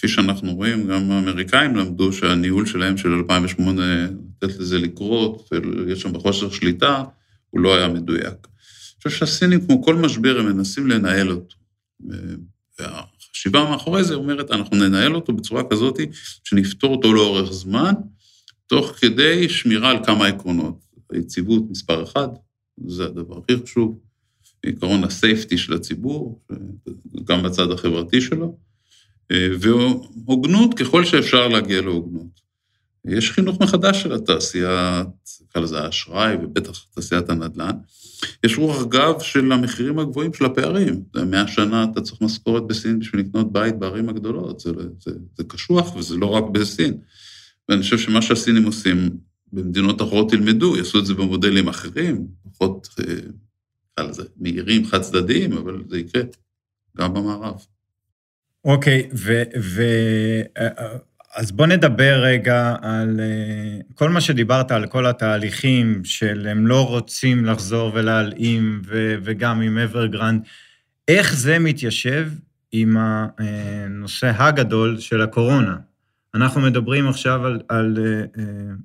וכפי 0.00 0.08
שאנחנו 0.08 0.54
רואים, 0.54 0.86
גם 0.86 1.10
האמריקאים 1.10 1.76
למדו 1.76 2.12
שהניהול 2.12 2.66
שלהם 2.66 2.96
של 2.96 3.12
2008, 3.12 3.82
לתת 4.42 4.58
לזה 4.58 4.78
לקרות, 4.78 5.50
ויש 5.86 6.00
שם 6.00 6.12
בחוסר 6.12 6.50
שליטה, 6.50 7.04
הוא 7.50 7.60
לא 7.60 7.74
היה 7.76 7.88
מדויק. 7.88 8.26
אני 8.26 9.02
חושב 9.02 9.10
שהסינים, 9.10 9.66
כמו 9.66 9.82
כל 9.82 9.94
משבר, 9.94 10.38
הם 10.38 10.46
מנסים 10.46 10.86
לנהל 10.86 11.30
אותו. 11.30 11.56
והחשיבה 12.78 13.70
מאחורי 13.70 14.04
זה 14.04 14.14
אומרת, 14.14 14.50
אנחנו 14.50 14.76
ננהל 14.76 15.14
אותו 15.14 15.32
בצורה 15.32 15.62
כזאת 15.70 15.98
שנפתור 16.44 16.96
אותו 16.96 17.14
לאורך 17.14 17.52
זמן, 17.52 17.92
תוך 18.66 18.92
כדי 19.00 19.48
שמירה 19.48 19.90
על 19.90 20.04
כמה 20.04 20.26
עקרונות. 20.26 20.84
היציבות 21.12 21.62
מספר 21.70 22.02
אחד, 22.02 22.28
זה 22.86 23.04
הדבר 23.04 23.38
הכי 23.38 23.62
חשוב, 23.62 23.98
עקרון 24.66 25.04
הסייפטי 25.04 25.58
של 25.58 25.74
הציבור, 25.74 26.40
גם 27.24 27.42
בצד 27.42 27.70
החברתי 27.70 28.20
שלו, 28.20 28.69
והוגנות 29.60 30.74
ככל 30.74 31.04
שאפשר 31.04 31.48
להגיע 31.48 31.80
להוגנות. 31.80 32.40
יש 33.04 33.30
חינוך 33.30 33.60
מחדש 33.60 34.02
של 34.02 34.12
התעשייה, 34.12 35.04
נקרא 35.42 35.62
לזה 35.62 35.80
האשראי, 35.80 36.36
ובטח 36.42 36.84
תעשיית 36.94 37.30
הנדל"ן. 37.30 37.76
יש 38.44 38.58
רוח 38.58 38.84
גב 38.84 39.20
של 39.20 39.52
המחירים 39.52 39.98
הגבוהים 39.98 40.34
של 40.34 40.44
הפערים. 40.44 41.02
מאה 41.26 41.48
שנה 41.48 41.86
אתה 41.92 42.00
צריך 42.00 42.22
משכורת 42.22 42.62
בסין 42.66 42.98
בשביל 42.98 43.20
לקנות 43.20 43.52
בית 43.52 43.78
בערים 43.78 44.08
הגדולות. 44.08 44.60
זה, 44.60 44.70
זה, 45.00 45.10
זה 45.36 45.44
קשוח, 45.44 45.96
וזה 45.96 46.16
לא 46.16 46.26
רק 46.26 46.44
בסין. 46.52 46.98
ואני 47.68 47.82
חושב 47.82 47.98
שמה 47.98 48.22
שהסינים 48.22 48.64
עושים, 48.64 49.10
במדינות 49.52 50.02
אחרות 50.02 50.32
ילמדו, 50.32 50.76
יעשו 50.76 50.98
את 50.98 51.06
זה 51.06 51.14
במודלים 51.14 51.68
אחרים, 51.68 52.26
פחות, 52.42 52.88
אה, 53.00 53.14
נקרא 53.92 54.10
לזה, 54.10 54.22
מהירים, 54.36 54.86
חד 54.86 55.00
צדדיים, 55.00 55.52
אבל 55.52 55.82
זה 55.88 55.98
יקרה 55.98 56.22
גם 56.96 57.14
במערב. 57.14 57.64
אוקיי, 58.64 59.08
ו... 59.14 59.32
אה, 60.58 60.68
אה, 60.78 60.96
אז 61.36 61.52
בוא 61.52 61.66
נדבר 61.66 62.20
רגע 62.22 62.74
על 62.82 63.20
כל 63.94 64.08
מה 64.08 64.20
שדיברת, 64.20 64.70
על 64.70 64.86
כל 64.86 65.06
התהליכים 65.06 66.04
של 66.04 66.46
הם 66.50 66.66
לא 66.66 66.86
רוצים 66.88 67.44
לחזור 67.44 67.92
ולהלאים, 67.94 68.82
ו, 68.86 69.14
וגם 69.22 69.60
עם 69.60 69.78
אברגרנד, 69.78 70.42
איך 71.08 71.34
זה 71.34 71.58
מתיישב 71.58 72.28
עם 72.72 72.96
הנושא 72.98 74.32
הגדול 74.36 74.98
של 74.98 75.20
הקורונה? 75.20 75.76
אנחנו 76.34 76.60
מדברים 76.60 77.08
עכשיו 77.08 77.46
על, 77.46 77.60
על 77.68 77.98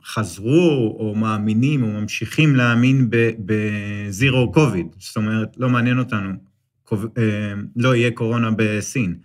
חזרו 0.05 0.95
או 0.99 1.15
מאמינים 1.15 1.83
או 1.83 1.87
ממשיכים 1.87 2.55
להאמין 2.55 3.09
בזירו 3.39 4.51
קוביד, 4.51 4.87
זאת 4.99 5.15
אומרת, 5.15 5.57
לא 5.57 5.69
מעניין 5.69 5.99
אותנו, 5.99 6.29
לא 7.75 7.95
יהיה 7.95 8.11
קורונה 8.11 8.49
בסין. 8.57 9.15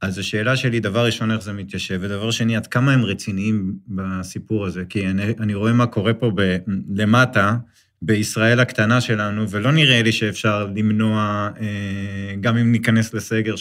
אז 0.00 0.18
השאלה 0.18 0.56
שלי, 0.56 0.80
דבר 0.80 1.06
ראשון, 1.06 1.30
איך 1.30 1.42
זה 1.42 1.52
מתיישב, 1.52 1.98
ודבר 2.02 2.30
שני, 2.30 2.56
עד 2.56 2.66
כמה 2.66 2.92
הם 2.92 3.04
רציניים 3.04 3.76
בסיפור 3.88 4.66
הזה? 4.66 4.84
כי 4.88 5.06
אני, 5.06 5.22
אני 5.40 5.54
רואה 5.54 5.72
מה 5.72 5.86
קורה 5.86 6.14
פה 6.14 6.30
ב, 6.34 6.56
למטה, 6.94 7.56
בישראל 8.02 8.60
הקטנה 8.60 9.00
שלנו, 9.00 9.50
ולא 9.50 9.72
נראה 9.72 10.02
לי 10.02 10.12
שאפשר 10.12 10.66
למנוע, 10.76 11.48
אה, 11.60 12.34
גם 12.40 12.56
אם 12.56 12.72
ניכנס 12.72 13.14
לסגר 13.14 13.54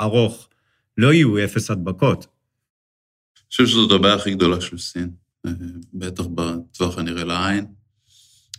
ארוך, 0.00 0.48
לא 0.98 1.12
יהיו 1.12 1.44
אפס 1.44 1.70
הדבקות. 1.70 2.26
אני 2.26 3.48
חושב 3.50 3.66
שזאת 3.66 3.90
הבעיה 3.90 4.14
הכי 4.14 4.34
גדולה 4.34 4.60
של 4.60 4.78
סין, 4.78 5.10
אה, 5.46 5.52
בטח 5.94 6.24
בטווח 6.34 6.98
הנראה 6.98 7.24
לעין. 7.24 7.66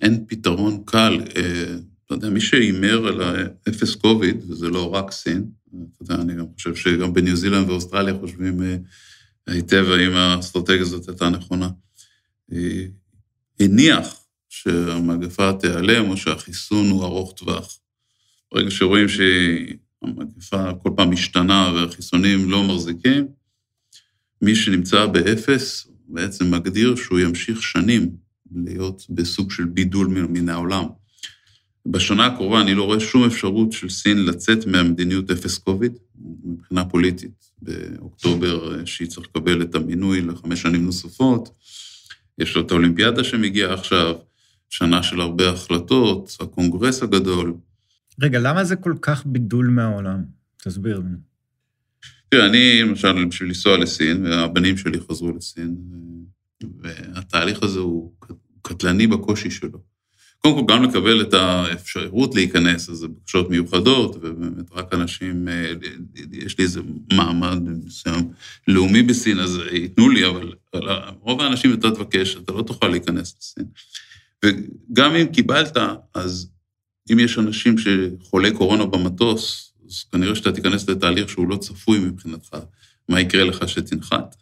אין 0.01 0.25
פתרון 0.27 0.83
קל. 0.85 1.19
אתה 2.05 2.13
יודע, 2.13 2.29
מי 2.29 2.41
שהימר 2.41 3.07
על 3.07 3.21
האפס 3.21 3.95
קוביד, 3.95 4.43
וזה 4.49 4.69
לא 4.69 4.93
רק 4.93 5.11
סין, 5.11 5.45
אתה 5.93 6.03
יודע, 6.03 6.23
אני 6.23 6.35
גם 6.35 6.45
חושב 6.55 6.75
שגם 6.75 7.13
בניו 7.13 7.35
זילנד 7.35 7.69
ואוסטרליה 7.69 8.13
חושבים 8.19 8.63
אה, 8.63 8.77
היטב 9.47 9.85
האם 9.91 10.11
האסטרטגיה 10.11 10.81
הזאת 10.81 11.09
הייתה 11.09 11.29
נכונה. 11.29 11.69
הניח 13.59 14.25
שהמגפה 14.49 15.53
תיעלם 15.53 16.09
או 16.09 16.17
שהחיסון 16.17 16.89
הוא 16.89 17.03
ארוך 17.03 17.33
טווח. 17.37 17.79
ברגע 18.51 18.71
שרואים 18.71 19.07
שהמגפה 19.09 20.73
כל 20.73 20.89
פעם 20.95 21.11
משתנה 21.11 21.71
והחיסונים 21.75 22.51
לא 22.51 22.63
מחזיקים, 22.63 23.27
מי 24.41 24.55
שנמצא 24.55 25.05
באפס 25.05 25.87
בעצם 26.07 26.51
מגדיר 26.51 26.95
שהוא 26.95 27.19
ימשיך 27.19 27.63
שנים 27.63 28.15
להיות 28.55 29.05
בסוג 29.09 29.51
של 29.51 29.65
בידול 29.65 30.07
מן 30.07 30.49
העולם. 30.49 30.85
בשנה 31.85 32.25
הקרובה 32.25 32.61
אני 32.61 32.75
לא 32.75 32.83
רואה 32.83 32.99
שום 32.99 33.23
אפשרות 33.23 33.71
של 33.71 33.89
סין 33.89 34.25
לצאת 34.25 34.67
מהמדיניות 34.67 35.31
אפס 35.31 35.57
קוביד 35.57 35.93
מבחינה 36.43 36.85
פוליטית. 36.85 37.51
באוקטובר 37.61 38.85
שהיא 38.85 39.07
צריך 39.07 39.27
לקבל 39.27 39.61
את 39.61 39.75
המינוי 39.75 40.21
לחמש 40.21 40.61
שנים 40.61 40.85
נוספות, 40.85 41.49
יש 42.37 42.55
לו 42.55 42.61
את 42.61 42.71
האולימפיאדה 42.71 43.23
שמגיעה 43.23 43.73
עכשיו, 43.73 44.15
שנה 44.69 45.03
של 45.03 45.21
הרבה 45.21 45.49
החלטות, 45.49 46.37
הקונגרס 46.39 47.03
הגדול. 47.03 47.53
רגע, 48.21 48.39
למה 48.39 48.63
זה 48.63 48.75
כל 48.75 48.95
כך 49.01 49.25
בידול 49.25 49.67
מהעולם? 49.67 50.23
תסביר 50.63 50.99
לי. 50.99 51.15
תראה, 52.29 52.45
אני, 52.45 52.81
למשל, 52.81 53.25
בשביל 53.25 53.49
לנסוע 53.49 53.77
לסין, 53.77 54.25
והבנים 54.25 54.77
שלי 54.77 54.99
חזרו 54.99 55.31
לסין, 55.37 55.75
והתהליך 56.81 57.63
הזה 57.63 57.79
הוא 57.79 58.13
קטלני 58.61 59.07
בקושי 59.07 59.51
שלו. 59.51 59.94
קודם 60.45 60.67
כל, 60.67 60.73
גם 60.73 60.83
לקבל 60.83 61.21
את 61.21 61.33
האפשרות 61.33 62.35
להיכנס, 62.35 62.89
אז 62.89 62.97
זה 62.97 63.07
בקשות 63.07 63.49
מיוחדות, 63.49 64.15
ובאמת 64.15 64.71
רק 64.71 64.93
אנשים, 64.93 65.47
יש 66.31 66.57
לי 66.57 66.63
איזה 66.63 66.81
מעמד 67.13 67.59
מסוים 67.85 68.29
לאומי 68.67 69.03
בסין, 69.03 69.39
אז 69.39 69.59
ייתנו 69.71 70.09
לי, 70.09 70.27
אבל 70.27 70.53
רוב 71.21 71.41
האנשים 71.41 71.73
אתה 71.73 71.91
תבקש, 71.91 72.35
אתה 72.35 72.53
לא 72.53 72.61
תוכל 72.61 72.87
להיכנס 72.87 73.35
לסין. 73.39 73.65
וגם 74.45 75.15
אם 75.15 75.27
קיבלת, 75.27 75.77
אז 76.13 76.49
אם 77.11 77.19
יש 77.19 77.37
אנשים 77.37 77.75
שחולי 77.77 78.51
קורונה 78.51 78.85
במטוס, 78.85 79.73
אז 79.87 80.03
כנראה 80.11 80.35
שאתה 80.35 80.51
תיכנס 80.51 80.89
לתהליך 80.89 81.29
שהוא 81.29 81.49
לא 81.49 81.57
צפוי 81.57 81.99
מבחינתך, 81.99 82.57
מה 83.09 83.21
יקרה 83.21 83.43
לך 83.43 83.69
שתנחת. 83.69 84.35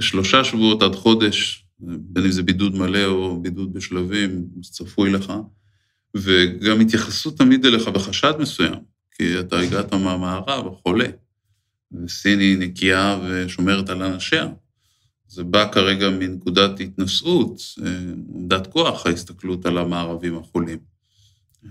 שלושה 0.00 0.44
שבועות 0.44 0.82
עד 0.82 0.94
חודש, 0.94 1.65
בין 1.80 2.24
אם 2.24 2.30
זה 2.30 2.42
בידוד 2.42 2.74
מלא 2.74 3.04
או 3.04 3.42
בידוד 3.42 3.72
בשלבים, 3.72 4.46
זה 4.62 4.72
צפוי 4.72 5.10
לך, 5.10 5.32
וגם 6.14 6.80
התייחסות 6.80 7.38
תמיד 7.38 7.66
אליך 7.66 7.88
בחשד 7.88 8.32
מסוים, 8.38 8.74
כי 9.12 9.40
אתה 9.40 9.58
הגעת 9.58 9.94
מהמערב, 9.94 10.74
חולה, 10.82 11.06
וסין 11.92 12.38
היא 12.38 12.58
נקייה 12.58 13.18
ושומרת 13.24 13.90
על 13.90 14.02
אנשיה. 14.02 14.48
זה 15.28 15.44
בא 15.44 15.72
כרגע 15.72 16.10
מנקודת 16.10 16.80
התנשאות, 16.80 17.60
עמדת 18.34 18.66
כוח, 18.66 19.06
ההסתכלות 19.06 19.66
על 19.66 19.78
המערבים 19.78 20.38
החולים. 20.38 20.78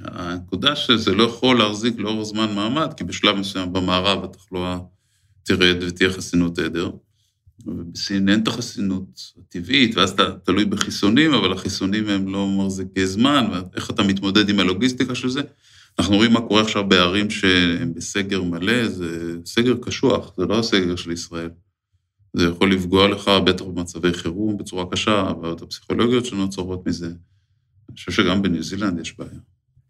הנקודה 0.02 0.76
שזה 0.76 1.14
לא 1.14 1.24
יכול 1.24 1.60
להחזיק 1.60 2.00
לאורך 2.00 2.24
זמן 2.24 2.56
מעמד, 2.56 2.94
כי 2.98 3.04
בשלב 3.04 3.36
מסוים 3.36 3.74
במערב 3.74 4.24
התחלואה 4.24 4.80
תרד 5.44 5.84
ותהיה 5.84 6.10
חסינות 6.10 6.60
עדר, 6.60 6.92
ובסין 7.66 8.30
אין 8.30 8.44
את 8.44 8.48
החסינות 8.48 9.34
הטבעית, 9.38 9.98
ואז 9.98 10.10
אתה 10.10 10.24
תלוי 10.44 10.66
בחיסונים, 10.66 11.34
אבל 11.34 11.54
החיסונים 11.54 12.08
הם 12.08 12.34
לא 12.34 12.48
מחזיקי 12.48 13.08
זמן, 13.08 13.46
ואיך 13.52 13.90
אתה 13.90 14.04
מתמודד 14.04 14.50
עם 14.50 14.60
הלוגיסטיקה 14.60 15.16
של 15.16 15.30
זה. 15.30 15.42
אנחנו 16.00 16.16
רואים 16.16 16.34
מה 16.34 16.42
קורה 16.42 16.62
עכשיו 16.62 16.88
בערים 16.88 17.30
שהם 17.30 17.94
בסגר 17.94 18.44
מלא, 18.44 18.88
זה 18.88 19.38
סגר 19.46 19.76
קשוח, 19.82 20.34
זה 20.38 20.46
לא 20.46 20.60
הסגר 20.60 20.96
של 20.96 21.12
ישראל. 21.12 21.50
זה 22.34 22.46
יכול 22.46 22.74
לפגוע 22.74 23.08
לך, 23.08 23.32
בטח 23.46 23.66
במצבי 23.66 24.14
חירום, 24.14 24.58
בצורה 24.58 24.86
קשה, 24.92 25.22
הבעיות 25.22 25.62
הפסיכולוגיות 25.62 26.26
שנוצרות 26.26 26.88
מזה. 26.88 27.08
אני 27.90 27.96
חושב 27.96 28.12
שגם 28.12 28.42
בניו 28.42 28.64
זילנד 28.64 29.00
יש 29.00 29.18
בעיה. 29.18 29.40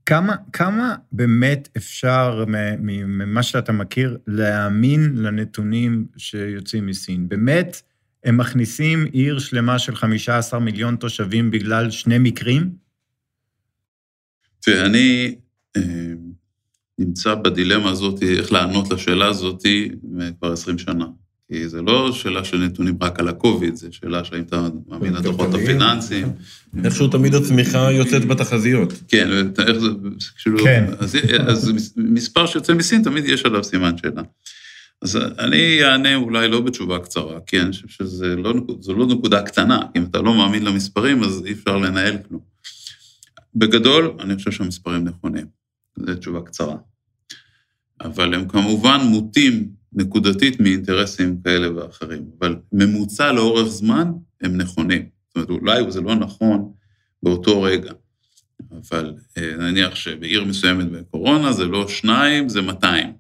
כמה, 0.06 0.36
כמה 0.54 0.96
באמת 1.12 1.70
אפשר, 1.78 2.46
ממה 2.80 3.44
שאתה 3.44 3.72
מכיר, 3.72 4.18
להאמין 4.28 5.16
לנתונים 5.16 6.06
שיוצאים 6.18 6.86
מסין? 6.86 7.30
באמת, 7.30 7.82
הם 8.24 8.38
מכניסים 8.38 9.06
עיר 9.12 9.40
שלמה 9.40 9.80
של 9.80 9.96
15 9.96 10.60
מיליון 10.60 10.96
תושבים 10.96 11.52
בגלל 11.52 11.92
שני 11.92 12.18
מקרים? 12.18 12.76
תראה, 14.60 14.86
אני 14.86 15.36
אה, 15.78 16.14
נמצא 17.00 17.36
בדילמה 17.36 17.90
הזאת, 17.90 18.24
איך 18.24 18.52
לענות 18.52 18.92
לשאלה 18.92 19.28
הזאת 19.28 19.62
כבר 20.40 20.54
20 20.54 20.78
שנה. 20.78 21.06
כי 21.48 21.70
זה 21.70 21.82
לא 21.82 22.12
שאלה 22.12 22.44
של 22.44 22.58
נתונים 22.58 22.98
רק 23.02 23.20
על 23.20 23.28
הקוביד, 23.28 23.76
זה 23.76 23.88
שאלה 23.92 24.24
שהאם 24.24 24.42
אתה 24.42 24.68
מאמין 24.88 25.14
לדוחות 25.14 25.54
הפיננסיים. 25.54 26.28
איכשהו 26.84 27.08
תמיד 27.08 27.36
הצמיחה 27.36 27.92
יוצאת 27.92 28.26
בתחזיות. 28.26 28.94
כן, 29.08 29.30
איך 29.68 29.78
זה, 29.78 29.88
כאילו, 30.44 30.64
כן. 30.64 30.86
אז, 31.00 31.18
אז 31.48 31.74
מספר 31.98 32.46
שיוצא 32.46 32.74
מסין, 32.74 33.04
תמיד 33.04 33.26
יש 33.26 33.46
עליו 33.46 33.64
סימן 33.64 33.98
שאלה. 33.98 34.22
אז 35.02 35.16
אני 35.40 35.84
אענה 35.84 36.16
אולי 36.16 36.48
לא 36.48 36.62
בתשובה 36.62 37.00
קצרה, 37.00 37.40
כי 37.48 37.60
אני 37.62 37.72
חושב 37.72 37.88
שזו 37.88 38.26
לא, 38.26 38.54
לא 38.88 39.08
נקודה 39.08 39.42
קטנה, 39.42 39.80
אם 39.98 40.04
אתה 40.04 40.22
לא 40.22 40.34
מאמין 40.34 40.66
למספרים, 40.66 41.24
אז 41.24 41.44
אי 41.46 41.52
אפשר 41.52 41.78
לנהל 41.78 42.18
כלום. 42.28 42.42
בגדול, 43.56 44.14
אני 44.20 44.36
חושב 44.36 44.52
שהמספרים 44.52 45.04
נכונים, 45.04 45.46
זו 45.98 46.16
תשובה 46.16 46.42
קצרה. 46.42 46.76
אבל 48.02 48.34
הם 48.34 48.48
כמובן 48.48 49.02
מוטים 49.04 49.70
נקודתית 49.96 50.60
מאינטרסים 50.60 51.38
כאלה 51.44 51.76
ואחרים, 51.76 52.24
אבל 52.40 52.56
ממוצע 52.72 53.32
לאורך 53.32 53.68
זמן 53.68 54.12
הם 54.42 54.58
נכונים. 54.58 55.06
זאת 55.28 55.36
אומרת, 55.36 55.50
אולי 55.50 55.92
זה 55.92 56.02
לא 56.02 56.16
נכון 56.16 56.72
באותו 57.24 57.62
רגע, 57.62 57.92
אבל 58.72 59.14
אה, 59.38 59.56
נניח 59.58 59.96
שבעיר 59.96 60.44
מסוימת 60.44 60.92
בקורונה 60.92 61.54
זה 61.54 61.66
לא 61.66 61.88
שניים, 61.88 62.50
זה 62.50 62.62
200, 62.62 63.14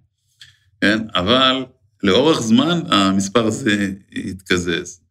כן? 0.82 1.00
אבל 1.16 1.66
לאורך 2.04 2.42
זמן 2.42 2.80
המספר 2.88 3.46
הזה 3.46 3.92
יתקזז. 4.12 5.02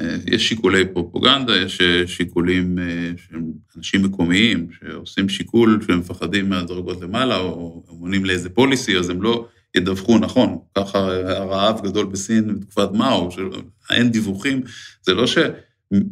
אה, 0.00 0.16
יש 0.26 0.48
שיקולי 0.48 0.84
פרופגנדה, 0.92 1.56
יש 1.56 1.80
אה, 1.80 2.06
שיקולים 2.06 2.78
של 3.16 3.36
אנשים 3.76 4.02
מקומיים 4.02 4.68
שעושים 4.72 5.28
שיקול 5.28 5.80
שהם 5.86 5.98
מפחדים 5.98 6.48
מהדרגות 6.48 7.00
למעלה, 7.00 7.36
או 7.36 7.84
הם 7.88 7.96
עונים 7.96 8.24
לאיזה 8.24 8.50
policy, 8.50 8.98
אז 8.98 9.10
הם 9.10 9.22
לא 9.22 9.48
ידווחו 9.74 10.18
נכון. 10.18 10.58
ככה 10.78 10.98
הרעב 11.36 11.80
גדול 11.86 12.06
בסין 12.06 12.54
בתקופת 12.58 12.88
מאו, 12.92 13.30
שאין 13.30 14.10
דיווחים. 14.10 14.62
זה 15.02 15.14
לא 15.14 15.24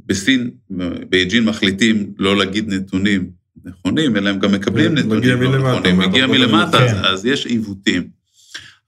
בסין, 0.07 0.51
בייג'ין 1.09 1.45
מחליטים 1.45 2.13
לא 2.19 2.37
להגיד 2.37 2.69
נתונים 2.69 3.31
נכונים, 3.65 4.17
אלא 4.17 4.31
הם 4.31 4.39
גם 4.39 4.53
מקבלים 4.53 4.95
מגיע 4.95 5.05
נתונים 5.05 5.43
לא 5.43 5.51
מלמטה, 5.51 5.79
נכונים, 5.79 5.99
מגיע 5.99 6.27
מלמטה, 6.27 6.85
אז, 6.85 6.91
כן. 6.91 7.05
אז 7.05 7.27
יש 7.27 7.47
עיוותים. 7.47 8.09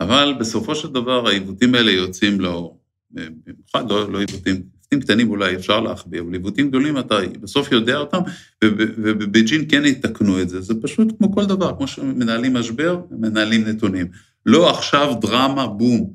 אבל 0.00 0.34
בסופו 0.40 0.74
של 0.74 0.88
דבר 0.88 1.28
העיוותים 1.28 1.74
האלה 1.74 1.90
יוצאים 1.90 2.40
לאור. 2.40 2.80
במיוחד 3.10 3.90
לא, 3.90 4.12
לא 4.12 4.18
עיוותים, 4.18 4.54
עיוותים 4.54 5.00
קטנים 5.00 5.30
אולי 5.30 5.56
אפשר 5.56 5.80
להחביא, 5.80 6.20
אבל 6.20 6.32
עיוותים 6.32 6.68
גדולים 6.68 6.98
אתה 6.98 7.14
בסוף 7.40 7.72
יודע 7.72 7.96
אותם, 7.96 8.18
וב- 8.64 8.90
ובבייג'ין 8.98 9.64
כן 9.68 9.84
יתקנו 9.84 10.42
את 10.42 10.48
זה. 10.48 10.60
זה 10.60 10.74
פשוט 10.82 11.08
כמו 11.18 11.32
כל 11.32 11.44
דבר, 11.44 11.76
כמו 11.76 11.86
שמנהלים 11.86 12.54
משבר, 12.54 13.00
מנהלים 13.10 13.64
נתונים. 13.68 14.06
לא 14.46 14.70
עכשיו 14.70 15.14
דרמה, 15.20 15.66
בום, 15.66 16.12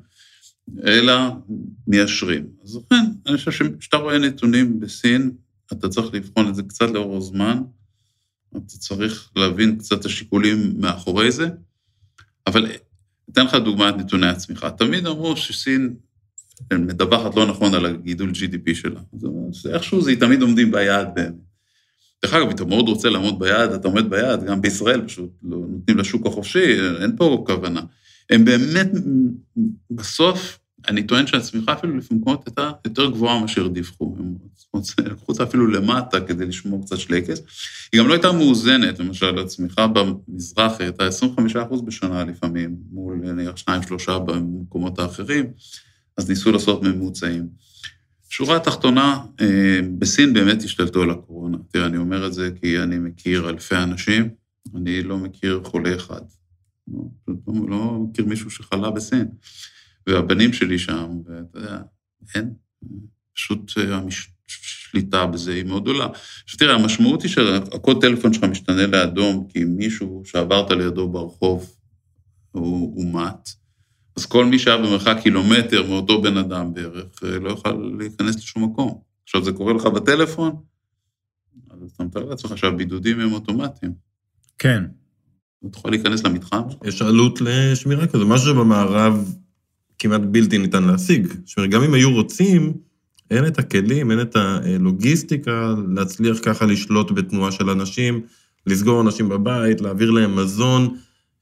אלא 0.84 1.14
מיישרים. 1.86 2.46
אז 2.64 2.76
לכן, 2.76 3.04
אני 3.26 3.36
חושב 3.36 3.50
שכשאתה 3.50 3.96
רואה 3.96 4.18
נתונים 4.18 4.80
בסין, 4.80 5.30
אתה 5.72 5.88
צריך 5.88 6.14
לבחון 6.14 6.48
את 6.48 6.54
זה 6.54 6.62
קצת 6.62 6.90
לאור 6.90 7.16
הזמן, 7.16 7.62
אתה 8.50 8.78
צריך 8.78 9.30
להבין 9.36 9.78
קצת 9.78 10.00
את 10.00 10.04
השיקולים 10.04 10.72
מאחורי 10.76 11.32
זה, 11.32 11.48
אבל 12.46 12.66
אתן 13.30 13.44
לך 13.44 13.54
דוגמא 13.54 13.88
את 13.88 13.96
נתוני 13.96 14.26
הצמיחה. 14.26 14.70
תמיד 14.70 15.06
אמרו 15.06 15.36
שסין 15.36 15.94
מדווחת 16.72 17.36
לא 17.36 17.46
נכון 17.46 17.74
על 17.74 17.86
הגידול 17.86 18.30
GDP 18.30 18.74
שלה. 18.74 19.00
אז 19.12 19.66
איכשהו 19.74 20.02
זה 20.02 20.16
תמיד 20.20 20.42
עומדים 20.42 20.70
ביעד 20.70 21.08
באמת. 21.14 21.34
דרך 22.24 22.34
אגב, 22.34 22.46
אם 22.46 22.50
אתה 22.50 22.64
מאוד 22.64 22.88
רוצה 22.88 23.10
לעמוד 23.10 23.38
ביעד, 23.38 23.72
אתה 23.72 23.88
עומד 23.88 24.10
ביעד, 24.10 24.44
גם 24.44 24.60
בישראל 24.60 25.02
פשוט 25.06 25.30
לא 25.42 25.58
נותנים 25.70 25.98
לשוק 25.98 26.26
החופשי, 26.26 26.80
אין 27.02 27.16
פה 27.16 27.44
כוונה. 27.46 27.80
הם 28.30 28.44
באמת, 28.44 28.90
בסוף, 29.90 30.58
אני 30.88 31.02
טוען 31.02 31.26
שהצמיחה 31.26 31.72
אפילו 31.72 31.96
לפעמים 31.96 32.24
הייתה 32.46 32.70
יותר 32.84 33.10
גבוהה 33.10 33.40
מאשר 33.40 33.68
דיווחו. 33.68 34.16
הם 34.18 34.34
לקחו 34.98 35.32
אותה 35.32 35.42
אפילו 35.42 35.66
למטה 35.66 36.20
כדי 36.20 36.46
לשמור 36.46 36.84
קצת 36.84 36.98
שלייקס. 36.98 37.40
היא 37.92 38.00
גם 38.00 38.08
לא 38.08 38.12
הייתה 38.12 38.32
מאוזנת, 38.32 38.98
למשל, 38.98 39.38
הצמיחה 39.38 39.86
במזרח 39.86 40.80
הייתה 40.80 41.08
25% 41.08 41.82
בשנה 41.84 42.24
לפעמים, 42.24 42.76
מול 42.92 43.14
נניח 43.22 43.54
2-3 44.06 44.18
במקומות 44.18 44.98
האחרים, 44.98 45.46
אז 46.16 46.28
ניסו 46.28 46.52
לעשות 46.52 46.82
ממוצעים. 46.82 47.48
שורה 48.28 48.56
התחתונה, 48.56 49.20
אה, 49.40 49.80
בסין 49.98 50.32
באמת 50.32 50.62
השתלטו 50.62 51.02
על 51.02 51.10
הקורונה. 51.10 51.58
תראה, 51.70 51.86
אני 51.86 51.96
אומר 51.96 52.26
את 52.26 52.34
זה 52.34 52.50
כי 52.60 52.78
אני 52.78 52.98
מכיר 52.98 53.48
אלפי 53.48 53.76
אנשים, 53.76 54.28
אני 54.76 55.02
לא 55.02 55.18
מכיר 55.18 55.60
חולה 55.64 55.96
אחד. 55.96 56.20
לא, 56.92 57.02
לא, 57.28 57.68
לא 57.68 57.98
מכיר 58.10 58.24
מישהו 58.24 58.50
שחלה 58.50 58.90
בסין. 58.90 59.28
והבנים 60.06 60.52
שלי 60.52 60.78
שם, 60.78 61.18
ואתה 61.26 61.58
יודע, 61.58 61.78
אין, 62.34 62.54
פשוט 63.34 63.72
אה, 63.78 64.00
השליטה 64.48 65.26
בזה 65.26 65.54
היא 65.54 65.64
מאוד 65.64 65.82
גדולה. 65.82 66.06
עכשיו 66.44 66.58
תראה, 66.58 66.74
המשמעות 66.74 67.22
היא 67.22 67.30
שהקוד 67.30 68.00
טלפון 68.00 68.32
שלך 68.32 68.44
משתנה 68.44 68.86
לאדום, 68.86 69.46
כי 69.48 69.64
מישהו 69.64 70.22
שעברת 70.24 70.70
לידו 70.70 71.08
ברחוב 71.08 71.76
הוא, 72.50 72.94
הוא 72.94 73.14
מת, 73.14 73.48
אז 74.16 74.26
כל 74.26 74.44
מי 74.44 74.58
שהיה 74.58 74.76
במרחק 74.76 75.16
קילומטר 75.22 75.86
מאותו 75.88 76.22
בן 76.22 76.36
אדם 76.36 76.74
בערך, 76.74 77.24
אה, 77.24 77.38
לא 77.38 77.48
יוכל 77.48 77.94
להיכנס 77.98 78.36
לשום 78.36 78.64
מקום. 78.64 79.00
עכשיו, 79.22 79.44
זה 79.44 79.52
קורה 79.52 79.72
לך 79.72 79.86
בטלפון, 79.86 80.56
אז 81.70 81.90
אתה 81.94 82.04
מתאר 82.04 82.24
לעצמך 82.24 82.58
שהבידודים 82.58 83.20
הם 83.20 83.32
אוטומטיים. 83.32 83.92
כן. 84.58 84.84
אתה 85.68 85.78
יכול 85.78 85.90
להיכנס 85.90 86.24
למתחם. 86.24 86.62
יש 86.84 87.02
עלות 87.02 87.40
לשמירה 87.40 88.06
כזו, 88.06 88.26
משהו 88.26 88.46
שבמערב 88.46 89.34
כמעט 89.98 90.20
בלתי 90.20 90.58
ניתן 90.58 90.84
להשיג. 90.84 91.26
זאת 91.44 91.70
גם 91.70 91.82
אם 91.82 91.94
היו 91.94 92.12
רוצים, 92.12 92.72
אין 93.30 93.46
את 93.46 93.58
הכלים, 93.58 94.10
אין 94.10 94.20
את 94.20 94.36
הלוגיסטיקה 94.36 95.74
להצליח 95.94 96.38
ככה 96.42 96.66
לשלוט 96.66 97.10
בתנועה 97.10 97.52
של 97.52 97.70
אנשים, 97.70 98.20
לסגור 98.66 99.00
אנשים 99.00 99.28
בבית, 99.28 99.80
להעביר 99.80 100.10
להם 100.10 100.36
מזון. 100.36 100.96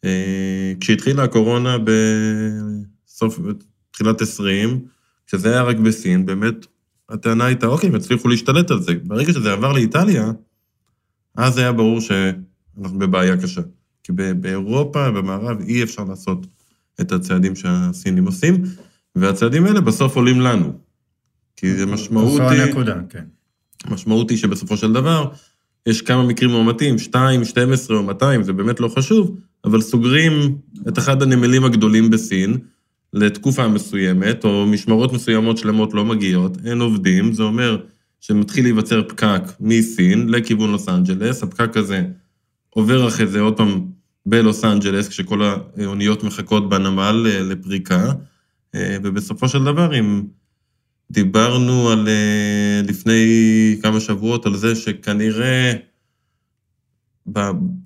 אה, 0.04 0.72
כשהתחילה 0.80 1.24
הקורונה 1.24 1.76
בסוף, 1.78 3.38
בתחילת 3.38 4.20
20, 4.20 4.80
כשזה 5.26 5.50
היה 5.50 5.62
רק 5.62 5.76
בסין, 5.76 6.26
באמת 6.26 6.66
הטענה 7.08 7.44
הייתה, 7.44 7.66
אוקיי, 7.66 7.88
הם 7.88 7.94
הצליחו 7.94 8.28
להשתלט 8.28 8.70
על 8.70 8.82
זה. 8.82 8.92
ברגע 9.04 9.32
שזה 9.32 9.52
עבר 9.52 9.72
לאיטליה, 9.72 10.32
אז 11.36 11.58
היה 11.58 11.72
ברור 11.72 12.00
שאנחנו 12.00 12.98
בבעיה 12.98 13.36
קשה. 13.36 13.60
כי 14.08 14.12
באירופה, 14.12 15.10
במערב, 15.10 15.60
אי 15.60 15.82
אפשר 15.82 16.04
לעשות 16.04 16.46
את 17.00 17.12
הצעדים 17.12 17.56
שהסינים 17.56 18.26
עושים, 18.26 18.62
והצעדים 19.16 19.64
האלה 19.64 19.80
בסוף 19.80 20.16
עולים 20.16 20.40
לנו. 20.40 20.72
כי 21.56 21.74
זה 21.74 21.86
משמעות 21.86 22.32
זו 22.32 22.48
היא... 22.48 22.62
הנקודה, 22.62 23.00
כן. 23.08 23.24
המשמעות 23.84 24.30
היא 24.30 24.38
שבסופו 24.38 24.76
של 24.76 24.92
דבר, 24.92 25.30
יש 25.86 26.02
כמה 26.02 26.22
מקרים 26.22 26.50
מאומתים, 26.50 26.98
2, 26.98 27.44
12 27.44 27.96
או 27.96 28.02
200, 28.02 28.42
זה 28.42 28.52
באמת 28.52 28.80
לא 28.80 28.88
חשוב, 28.88 29.36
אבל 29.64 29.80
סוגרים 29.80 30.58
את 30.88 30.98
אחד 30.98 31.22
הנמלים 31.22 31.64
הגדולים 31.64 32.10
בסין 32.10 32.58
לתקופה 33.12 33.68
מסוימת, 33.68 34.44
או 34.44 34.66
משמרות 34.66 35.12
מסוימות 35.12 35.58
שלמות 35.58 35.94
לא 35.94 36.04
מגיעות, 36.04 36.58
אין 36.64 36.80
עובדים, 36.80 37.32
זה 37.32 37.42
אומר 37.42 37.78
שמתחיל 38.20 38.64
להיווצר 38.64 39.02
פקק 39.08 39.42
מסין 39.60 40.28
לכיוון 40.28 40.70
לוס 40.70 40.88
אנג'לס, 40.88 41.42
הפקק 41.42 41.76
הזה 41.76 42.04
עובר 42.70 43.08
אחרי 43.08 43.26
זה 43.26 43.40
עוד 43.40 43.56
פעם 43.56 43.97
בלוס 44.28 44.64
אנג'לס, 44.64 45.08
כשכל 45.08 45.42
האוניות 45.42 46.24
מחכות 46.24 46.68
בנמל 46.68 47.26
אה, 47.30 47.42
לפריקה, 47.42 48.12
אה, 48.74 48.96
ובסופו 49.02 49.48
של 49.48 49.64
דבר, 49.64 49.98
אם 49.98 50.22
דיברנו 51.10 51.90
על, 51.90 52.08
אה, 52.08 52.80
לפני 52.88 53.78
כמה 53.82 54.00
שבועות 54.00 54.46
על 54.46 54.56
זה 54.56 54.76
שכנראה 54.76 55.72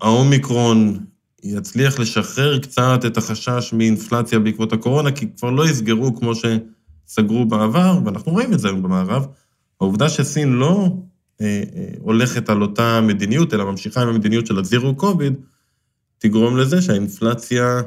האומיקרון 0.01 0.99
יצליח 1.45 1.99
לשחרר 1.99 2.59
קצת 2.59 3.01
את 3.07 3.17
החשש 3.17 3.73
מאינפלציה 3.73 4.39
בעקבות 4.39 4.73
הקורונה, 4.73 5.13
כי 5.13 5.27
כבר 5.37 5.51
לא 5.51 5.69
יסגרו 5.69 6.17
כמו 6.17 6.33
שסגרו 6.35 7.45
בעבר, 7.45 7.99
ואנחנו 8.05 8.33
רואים 8.33 8.53
את 8.53 8.61
זה 8.61 8.69
היום 8.69 8.83
במערב. 8.83 9.27
העובדה 9.81 10.09
שסין 10.09 10.53
לא 10.53 10.97
אה, 11.41 11.63
אה, 11.77 11.89
הולכת 12.01 12.51
על 12.51 12.63
אותה 12.63 13.01
מדיניות, 13.01 13.55
אלא 13.55 13.65
ממשיכה 13.65 14.03
עם 14.03 14.09
המדיניות 14.09 14.47
של 14.47 14.59
הזירו 14.59 14.97
קוביד, 14.97 15.33
תגרום 16.23 16.57
לזה 16.57 16.83
שהאינפלציה 16.83 17.81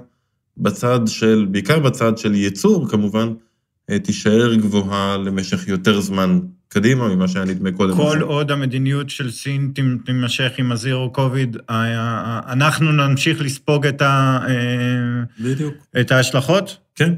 בצד 0.57 0.99
של, 1.07 1.47
בעיקר 1.51 1.79
בצד 1.79 2.17
של 2.17 2.35
ייצור 2.35 2.89
כמובן, 2.89 3.33
אה, 3.89 3.99
תישאר 3.99 4.55
גבוהה 4.55 5.17
למשך 5.17 5.67
יותר 5.67 6.01
זמן 6.01 6.39
קדימה 6.67 7.15
ממה 7.15 7.27
שהיה 7.27 7.45
נדמה 7.45 7.71
קודם. 7.71 7.95
כל. 7.95 8.21
עוד 8.21 8.51
המדיניות 8.51 9.09
של 9.09 9.31
סין 9.31 9.71
תימ- 9.75 9.97
תימשך 10.05 10.51
עם 10.57 10.71
הזירו 10.71 11.13
קוביד, 11.13 11.57
ה- 11.69 11.73
ה- 11.73 12.53
אנחנו 12.53 12.91
נמשיך 12.91 13.41
לספוג 13.41 13.85
את, 13.87 14.01
ה, 14.01 14.39
אה, 14.47 14.53
בדיוק. 15.39 15.73
את 16.01 16.11
ההשלכות? 16.11 16.77
כן. 16.95 17.13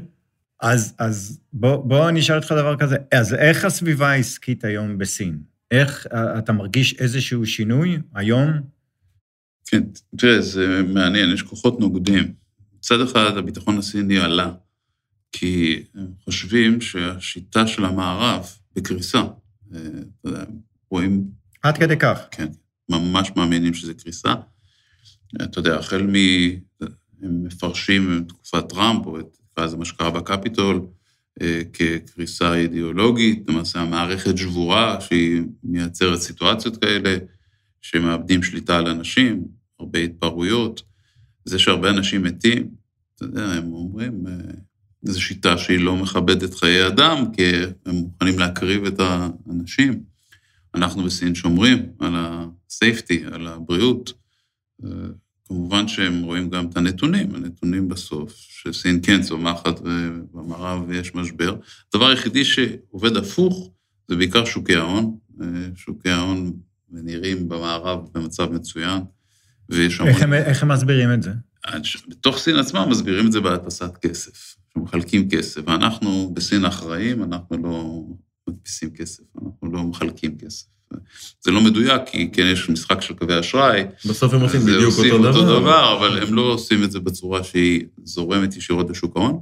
אז, 0.60 0.94
אז 0.98 1.40
בוא, 1.52 1.76
בוא 1.84 2.08
אני 2.08 2.20
אשאל 2.20 2.36
אותך 2.36 2.52
דבר 2.52 2.76
כזה, 2.76 2.96
אז 3.12 3.34
איך 3.34 3.64
הסביבה 3.64 4.08
העסקית 4.10 4.64
היום 4.64 4.98
בסין? 4.98 5.38
איך 5.70 6.06
אה, 6.12 6.38
אתה 6.38 6.52
מרגיש 6.52 6.94
איזשהו 6.98 7.46
שינוי 7.46 7.98
היום? 8.14 8.50
כן, 9.70 9.82
תראה, 10.18 10.40
זה 10.40 10.82
מעניין, 10.82 11.32
יש 11.32 11.42
כוחות 11.42 11.80
נוגדים. 11.80 12.32
מצד 12.78 13.00
אחד, 13.00 13.36
הביטחון 13.36 13.78
הסיני 13.78 14.18
עלה, 14.18 14.52
כי 15.32 15.82
הם 15.94 16.06
חושבים 16.24 16.80
שהשיטה 16.80 17.66
של 17.66 17.84
המערב 17.84 18.46
בקריסה. 18.76 19.18
אה, 19.18 19.80
אתה 20.20 20.28
יודע, 20.28 20.44
רואים, 20.90 21.24
עד 21.62 21.78
כדי 21.78 21.96
כך. 21.96 22.18
כן, 22.30 22.48
ממש 22.88 23.30
מאמינים 23.36 23.74
שזה 23.74 23.94
קריסה. 23.94 24.34
אתה 25.42 25.58
יודע, 25.58 25.78
החל 25.78 26.02
מ... 26.02 26.14
הם 27.22 27.44
מפרשים 27.44 28.18
את 28.18 28.28
תקופת 28.28 28.68
טראמפ, 28.68 29.06
או 29.06 29.20
את 29.20 29.38
אז 29.58 29.74
מה 29.74 29.84
שקרה 29.84 30.10
בקפיטול, 30.10 30.86
אה, 31.42 31.62
כקריסה 31.72 32.54
אידיאולוגית, 32.54 33.44
למעשה 33.48 33.80
המערכת 33.80 34.38
שבורה, 34.38 35.00
שהיא 35.00 35.42
מייצרת 35.62 36.20
סיטואציות 36.20 36.76
כאלה, 36.76 37.16
שמאבדים 37.80 38.42
שליטה 38.42 38.78
על 38.78 38.88
אנשים, 38.88 39.44
הרבה 39.80 39.98
התפרעויות. 39.98 40.82
זה 41.44 41.58
שהרבה 41.58 41.90
אנשים 41.90 42.22
מתים, 42.22 42.68
אתה 43.14 43.24
יודע, 43.24 43.44
הם 43.44 43.72
אומרים, 43.72 44.26
אה, 44.26 44.32
זו 45.02 45.22
שיטה 45.22 45.58
שהיא 45.58 45.80
לא 45.80 45.96
מכבדת 45.96 46.54
חיי 46.54 46.86
אדם, 46.86 47.24
כי 47.32 47.42
הם 47.86 47.94
מוכנים 47.94 48.38
להקריב 48.38 48.84
את 48.84 49.00
האנשים. 49.00 50.02
אנחנו 50.74 51.04
בסין 51.04 51.34
שומרים 51.34 51.86
על 51.98 52.16
ה-safety, 52.16 53.34
על 53.34 53.46
הבריאות. 53.46 54.12
אה, 54.84 54.90
כמובן 55.44 55.88
שהם 55.88 56.22
רואים 56.22 56.50
גם 56.50 56.66
את 56.68 56.76
הנתונים, 56.76 57.34
הנתונים 57.34 57.88
בסוף, 57.88 58.32
שסין 58.32 59.00
כן 59.02 59.22
צומחת 59.22 59.80
ובמערב 59.80 60.90
יש 60.90 61.14
משבר. 61.14 61.56
הדבר 61.94 62.06
היחידי 62.06 62.44
שעובד 62.44 63.16
הפוך 63.16 63.70
זה 64.08 64.16
בעיקר 64.16 64.44
שוקי 64.44 64.76
ההון. 64.76 65.16
אה, 65.40 65.46
שוקי 65.74 66.10
ההון 66.10 66.52
נראים 66.90 67.48
במערב 67.48 68.08
במצב 68.14 68.52
מצוין, 68.52 69.02
ויש 69.68 70.00
המון... 70.00 70.12
איך 70.12 70.22
הם, 70.22 70.32
איך 70.32 70.62
הם 70.62 70.68
מסבירים 70.68 71.12
את 71.12 71.22
זה? 71.22 71.30
בתוך 72.08 72.38
סין 72.38 72.56
עצמם 72.56 72.88
מסבירים 72.90 73.26
את 73.26 73.32
זה 73.32 73.40
בהדפסת 73.40 73.96
כסף, 74.02 74.56
שמחלקים 74.74 75.28
כסף, 75.30 75.60
ואנחנו 75.66 76.32
בסין 76.34 76.64
אחראים, 76.64 77.22
אנחנו 77.22 77.56
לא 77.62 78.02
מדפיסים 78.48 78.90
כסף, 78.90 79.22
אנחנו 79.36 79.72
לא 79.72 79.82
מחלקים 79.82 80.38
כסף. 80.38 80.66
זה 81.40 81.50
לא 81.50 81.60
מדויק, 81.60 82.02
כי 82.06 82.30
כן 82.32 82.46
יש 82.52 82.68
משחק 82.68 83.00
של 83.00 83.14
קווי 83.14 83.40
אשראי. 83.40 83.84
בסוף 84.04 84.34
הם 84.34 84.40
עושים 84.40 84.60
בדיוק 84.60 84.84
עושים 84.84 85.12
אותו 85.12 85.22
דבר. 85.22 85.40
אותו 85.40 85.60
דבר, 85.60 85.96
אבל 85.98 86.22
הם 86.22 86.34
לא 86.34 86.42
עושים 86.42 86.84
את 86.84 86.90
זה 86.90 87.00
בצורה 87.00 87.44
שהיא 87.44 87.84
זורמת 88.04 88.56
ישירות 88.56 88.90
לשוק 88.90 89.16
ההון. 89.16 89.40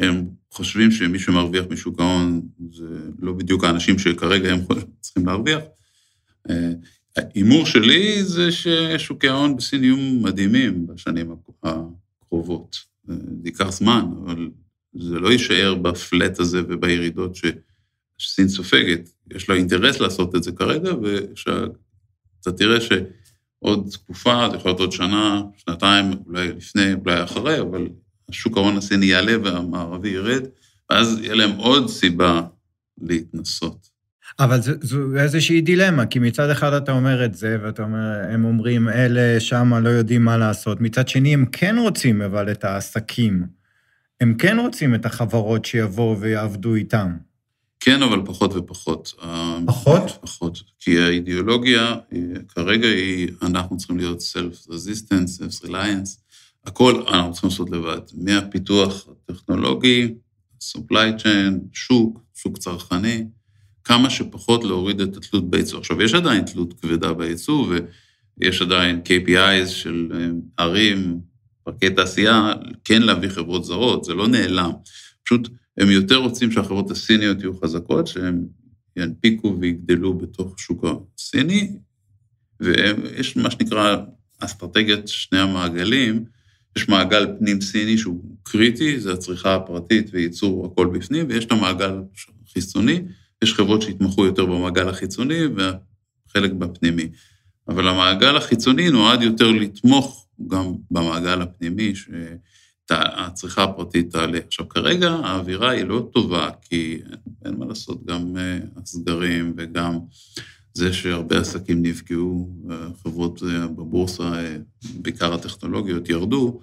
הם 0.00 0.28
חושבים 0.50 0.90
שמי 0.90 1.18
שמרוויח 1.18 1.64
משוק 1.70 2.00
ההון 2.00 2.42
זה 2.72 2.84
לא 3.18 3.32
בדיוק 3.32 3.64
האנשים 3.64 3.98
שכרגע 3.98 4.52
הם 4.52 4.60
צריכים 5.00 5.26
להרוויח. 5.26 5.60
ההימור 7.16 7.66
שלי 7.66 8.24
זה 8.24 8.52
ששוקי 8.52 9.28
ההון 9.28 9.56
בסין 9.56 9.84
יהיו 9.84 9.96
מדהימים 9.96 10.86
בשנים 10.86 11.34
הקרובות. 11.62 12.76
זה 13.04 13.14
ייקח 13.44 13.70
זמן, 13.72 14.04
אבל 14.24 14.50
זה 14.94 15.18
לא 15.18 15.32
יישאר 15.32 15.74
בפלט 15.74 16.40
הזה 16.40 16.62
ובירידות 16.68 17.36
ש- 17.36 17.46
שסין 18.18 18.48
סופגת. 18.48 19.08
יש 19.34 19.48
לה 19.48 19.54
אינטרס 19.54 20.00
לעשות 20.00 20.36
את 20.36 20.42
זה 20.42 20.52
כרגע, 20.52 20.90
ואתה 21.02 22.52
תראה 22.52 22.78
שעוד 22.80 23.88
תקופה, 23.92 24.48
זה 24.50 24.56
יכול 24.56 24.68
להיות 24.70 24.80
עוד 24.80 24.92
שנה, 24.92 25.42
שנתיים, 25.56 26.06
אולי 26.26 26.48
לפני, 26.48 26.94
אולי 26.94 27.24
אחרי, 27.24 27.60
אבל 27.60 27.88
השוק 28.28 28.56
ההון 28.56 28.76
הסיני 28.76 29.06
יעלה 29.06 29.32
והמערבי 29.44 30.08
ירד, 30.08 30.42
ואז 30.90 31.18
יהיה 31.22 31.34
להם 31.34 31.56
עוד 31.56 31.88
סיבה 31.88 32.42
להתנסות. 33.02 33.89
אבל 34.38 34.60
זו, 34.60 34.72
זו 34.80 35.16
איזושהי 35.16 35.60
דילמה, 35.60 36.06
כי 36.06 36.18
מצד 36.18 36.50
אחד 36.50 36.72
אתה 36.72 36.92
אומר 36.92 37.24
את 37.24 37.34
זה, 37.34 37.58
ואתה 37.62 37.82
אומר, 37.82 38.20
הם 38.30 38.44
אומרים, 38.44 38.88
אלה 38.88 39.40
שמה 39.40 39.80
לא 39.80 39.88
יודעים 39.88 40.24
מה 40.24 40.36
לעשות. 40.36 40.80
מצד 40.80 41.08
שני, 41.08 41.34
הם 41.34 41.46
כן 41.52 41.76
רוצים 41.78 42.22
אבל 42.22 42.50
את 42.50 42.64
העסקים. 42.64 43.46
הם 44.20 44.34
כן 44.34 44.58
רוצים 44.58 44.94
את 44.94 45.06
החברות 45.06 45.64
שיבואו 45.64 46.20
ויעבדו 46.20 46.74
איתם. 46.74 47.16
כן, 47.80 48.02
אבל 48.02 48.20
פחות 48.24 48.54
ופחות. 48.56 49.14
פחות? 49.66 50.18
פחות. 50.20 50.62
כי 50.78 51.00
האידיאולוגיה 51.00 51.94
כרגע 52.48 52.88
היא, 52.88 53.28
אנחנו 53.42 53.76
צריכים 53.76 53.96
להיות 53.98 54.20
self-resistance, 54.20 55.40
self-reliance, 55.40 56.08
הכל 56.64 57.02
אנחנו 57.08 57.32
צריכים 57.32 57.50
לעשות 57.50 57.70
לבד. 57.70 58.00
מהפיתוח 58.14 59.08
הטכנולוגי, 59.28 60.14
supply 60.62 61.22
chain, 61.22 61.54
שוק, 61.72 62.20
שוק 62.34 62.58
צרכני, 62.58 63.26
כמה 63.84 64.10
שפחות 64.10 64.64
להוריד 64.64 65.00
את 65.00 65.16
התלות 65.16 65.50
בייצוא. 65.50 65.78
עכשיו, 65.78 66.02
יש 66.02 66.14
עדיין 66.14 66.44
תלות 66.44 66.72
כבדה 66.80 67.12
בייצוא, 67.12 67.66
ויש 68.40 68.62
עדיין 68.62 69.00
KPIs 69.04 69.66
של 69.66 70.08
אה, 70.14 70.26
ערים, 70.56 71.20
פרקי 71.64 71.90
תעשייה, 71.90 72.52
כן 72.84 73.02
להביא 73.02 73.28
חברות 73.28 73.64
זרות, 73.64 74.04
זה 74.04 74.14
לא 74.14 74.28
נעלם. 74.28 74.70
פשוט 75.24 75.48
הם 75.78 75.90
יותר 75.90 76.16
רוצים 76.16 76.50
שהחברות 76.50 76.90
הסיניות 76.90 77.40
יהיו 77.40 77.60
חזקות, 77.60 78.06
שהן 78.06 78.46
ינפיקו 78.96 79.56
ויגדלו 79.60 80.18
בתוך 80.18 80.54
השוק 80.54 80.84
הסיני, 81.18 81.76
ויש 82.60 83.36
מה 83.36 83.50
שנקרא 83.50 83.96
אסטרטגיית 84.38 85.08
שני 85.08 85.38
המעגלים, 85.38 86.24
יש 86.76 86.88
מעגל 86.88 87.26
פנים 87.38 87.60
סיני 87.60 87.98
שהוא 87.98 88.24
קריטי, 88.42 89.00
זה 89.00 89.12
הצריכה 89.12 89.54
הפרטית 89.54 90.10
וייצור 90.12 90.66
הכל 90.66 90.86
בפנים, 90.86 91.26
ויש 91.28 91.44
את 91.44 91.52
המעגל 91.52 92.00
החיצוני, 92.46 93.02
יש 93.44 93.54
חברות 93.54 93.82
שהתמחו 93.82 94.26
יותר 94.26 94.46
במעגל 94.46 94.88
החיצוני 94.88 95.40
וחלק 95.56 96.52
בפנימי. 96.52 97.08
אבל 97.68 97.88
המעגל 97.88 98.36
החיצוני 98.36 98.90
נועד 98.90 99.22
יותר 99.22 99.50
לתמוך 99.50 100.26
גם 100.46 100.74
במעגל 100.90 101.42
הפנימי, 101.42 101.92
שהצריכה 101.94 103.62
הפרטית 103.62 104.10
תעלה. 104.10 104.38
עכשיו, 104.46 104.68
כרגע 104.68 105.10
האווירה 105.10 105.70
היא 105.70 105.84
לא 105.84 106.08
טובה, 106.12 106.50
כי 106.62 106.98
אין 107.44 107.54
מה 107.58 107.66
לעשות, 107.66 108.06
גם 108.06 108.36
אה, 108.36 108.58
הסגרים 108.76 109.54
וגם 109.56 109.98
זה 110.74 110.92
שהרבה 110.92 111.38
עסקים 111.38 111.82
נפגעו, 111.82 112.48
חברות 113.02 113.42
אה, 113.42 113.66
בבורסה, 113.66 114.22
אה, 114.22 114.56
בעיקר 114.94 115.34
הטכנולוגיות, 115.34 116.08
ירדו, 116.08 116.60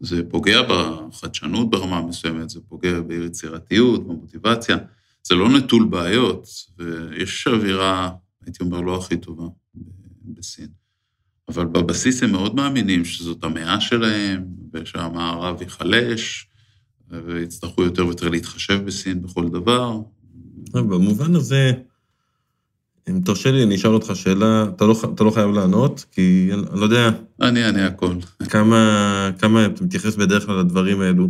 זה 0.00 0.22
פוגע 0.30 0.60
בחדשנות 0.68 1.70
ברמה 1.70 2.02
מסוימת, 2.02 2.50
זה 2.50 2.60
פוגע 2.68 3.00
ביצירתיות, 3.00 4.06
במוטיבציה. 4.06 4.76
זה 5.22 5.34
לא 5.34 5.48
נטול 5.48 5.84
בעיות, 5.84 6.46
ויש 6.78 7.46
אווירה, 7.46 8.10
הייתי 8.46 8.64
אומר, 8.64 8.80
לא 8.80 8.96
הכי 8.96 9.16
טובה 9.16 9.44
בסין. 10.24 10.68
אבל 11.48 11.66
בבסיס 11.66 12.22
הם 12.22 12.32
מאוד 12.32 12.54
מאמינים 12.54 13.04
שזאת 13.04 13.44
המאה 13.44 13.80
שלהם, 13.80 14.44
ושהמערב 14.74 15.62
ייחלש, 15.62 16.46
ויצטרכו 17.10 17.82
יותר 17.82 18.06
ויותר 18.06 18.28
להתחשב 18.28 18.84
בסין 18.84 19.22
בכל 19.22 19.48
דבר. 19.48 20.00
במובן 20.72 21.34
הזה, 21.34 21.72
אם 23.08 23.20
תרשה 23.24 23.50
לי, 23.50 23.62
אני 23.62 23.74
אשאל 23.74 23.90
אותך 23.90 24.12
שאלה, 24.14 24.64
אתה 24.76 24.84
לא, 24.84 24.94
אתה 25.14 25.24
לא 25.24 25.30
חייב 25.30 25.50
לענות, 25.50 26.04
כי 26.12 26.50
אני 26.52 26.80
לא 26.80 26.84
יודע 26.84 27.10
אני 27.40 27.64
אענה 27.64 27.86
הכל. 27.86 28.14
כמה, 28.50 29.30
כמה 29.38 29.66
אתה 29.66 29.84
מתייחס 29.84 30.16
בדרך 30.16 30.46
כלל 30.46 30.60
לדברים 30.60 31.00
האלו. 31.00 31.28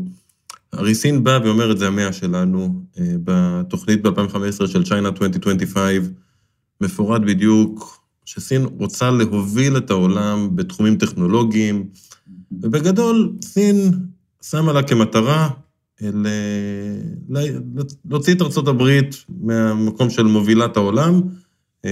הרי 0.72 0.94
סין 0.94 1.24
בא 1.24 1.38
ואומר 1.44 1.72
את 1.72 1.78
זה 1.78 1.86
המאה 1.86 2.12
שלנו, 2.12 2.82
אה, 2.98 3.14
בתוכנית 3.24 4.02
ב-2015 4.02 4.66
של 4.66 4.82
China 4.82 5.06
2025, 5.06 5.96
מפורט 6.80 7.22
בדיוק 7.22 8.02
שסין 8.24 8.64
רוצה 8.64 9.10
להוביל 9.10 9.76
את 9.76 9.90
העולם 9.90 10.56
בתחומים 10.56 10.96
טכנולוגיים, 10.96 11.88
ובגדול, 12.52 13.32
סין 13.44 13.76
שמה 14.42 14.72
לה 14.72 14.82
כמטרה 14.82 15.48
ל... 16.00 16.28
ל... 17.28 17.38
להוציא 18.04 18.34
את 18.34 18.68
הברית 18.68 19.24
מהמקום 19.28 20.10
של 20.10 20.22
מובילת 20.22 20.76
העולם, 20.76 21.22
אה, 21.84 21.90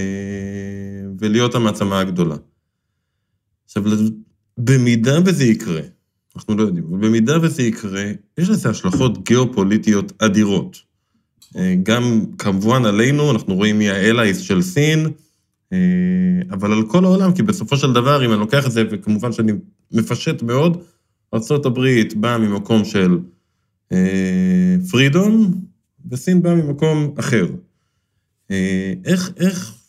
ולהיות 1.18 1.54
המעצמה 1.54 2.00
הגדולה. 2.00 2.36
עכשיו, 3.64 3.84
במידה 4.58 5.18
וזה 5.24 5.44
יקרה, 5.44 5.82
אנחנו 6.36 6.56
לא 6.56 6.62
יודעים, 6.62 6.84
אבל 6.90 6.98
במידה 6.98 7.38
וזה 7.42 7.62
יקרה, 7.62 8.04
יש 8.38 8.48
לזה 8.48 8.70
השלכות 8.70 9.24
גיאופוליטיות 9.24 10.12
אדירות. 10.18 10.76
אה, 11.56 11.74
גם 11.82 12.24
כמובן 12.38 12.84
עלינו, 12.84 13.30
אנחנו 13.30 13.54
רואים 13.54 13.78
מי 13.78 13.90
האלייס 13.90 14.38
של 14.38 14.62
סין, 14.62 15.06
אה, 15.72 15.78
אבל 16.50 16.72
על 16.72 16.86
כל 16.88 17.04
העולם, 17.04 17.32
כי 17.32 17.42
בסופו 17.42 17.76
של 17.76 17.92
דבר, 17.92 18.24
אם 18.24 18.32
אני 18.32 18.40
לוקח 18.40 18.66
את 18.66 18.72
זה, 18.72 18.84
וכמובן 18.90 19.32
שאני 19.32 19.52
מפשט 19.92 20.42
מאוד, 20.42 20.82
ארה"ב 21.34 21.80
באה 22.16 22.38
ממקום 22.38 22.84
של 22.84 23.18
פרידום, 24.90 25.60
וסין 26.10 26.42
באה 26.42 26.54
ממקום 26.54 27.14
אחר. 27.18 27.46
אה, 28.50 28.92
איך, 29.04 29.30
איך 29.36 29.79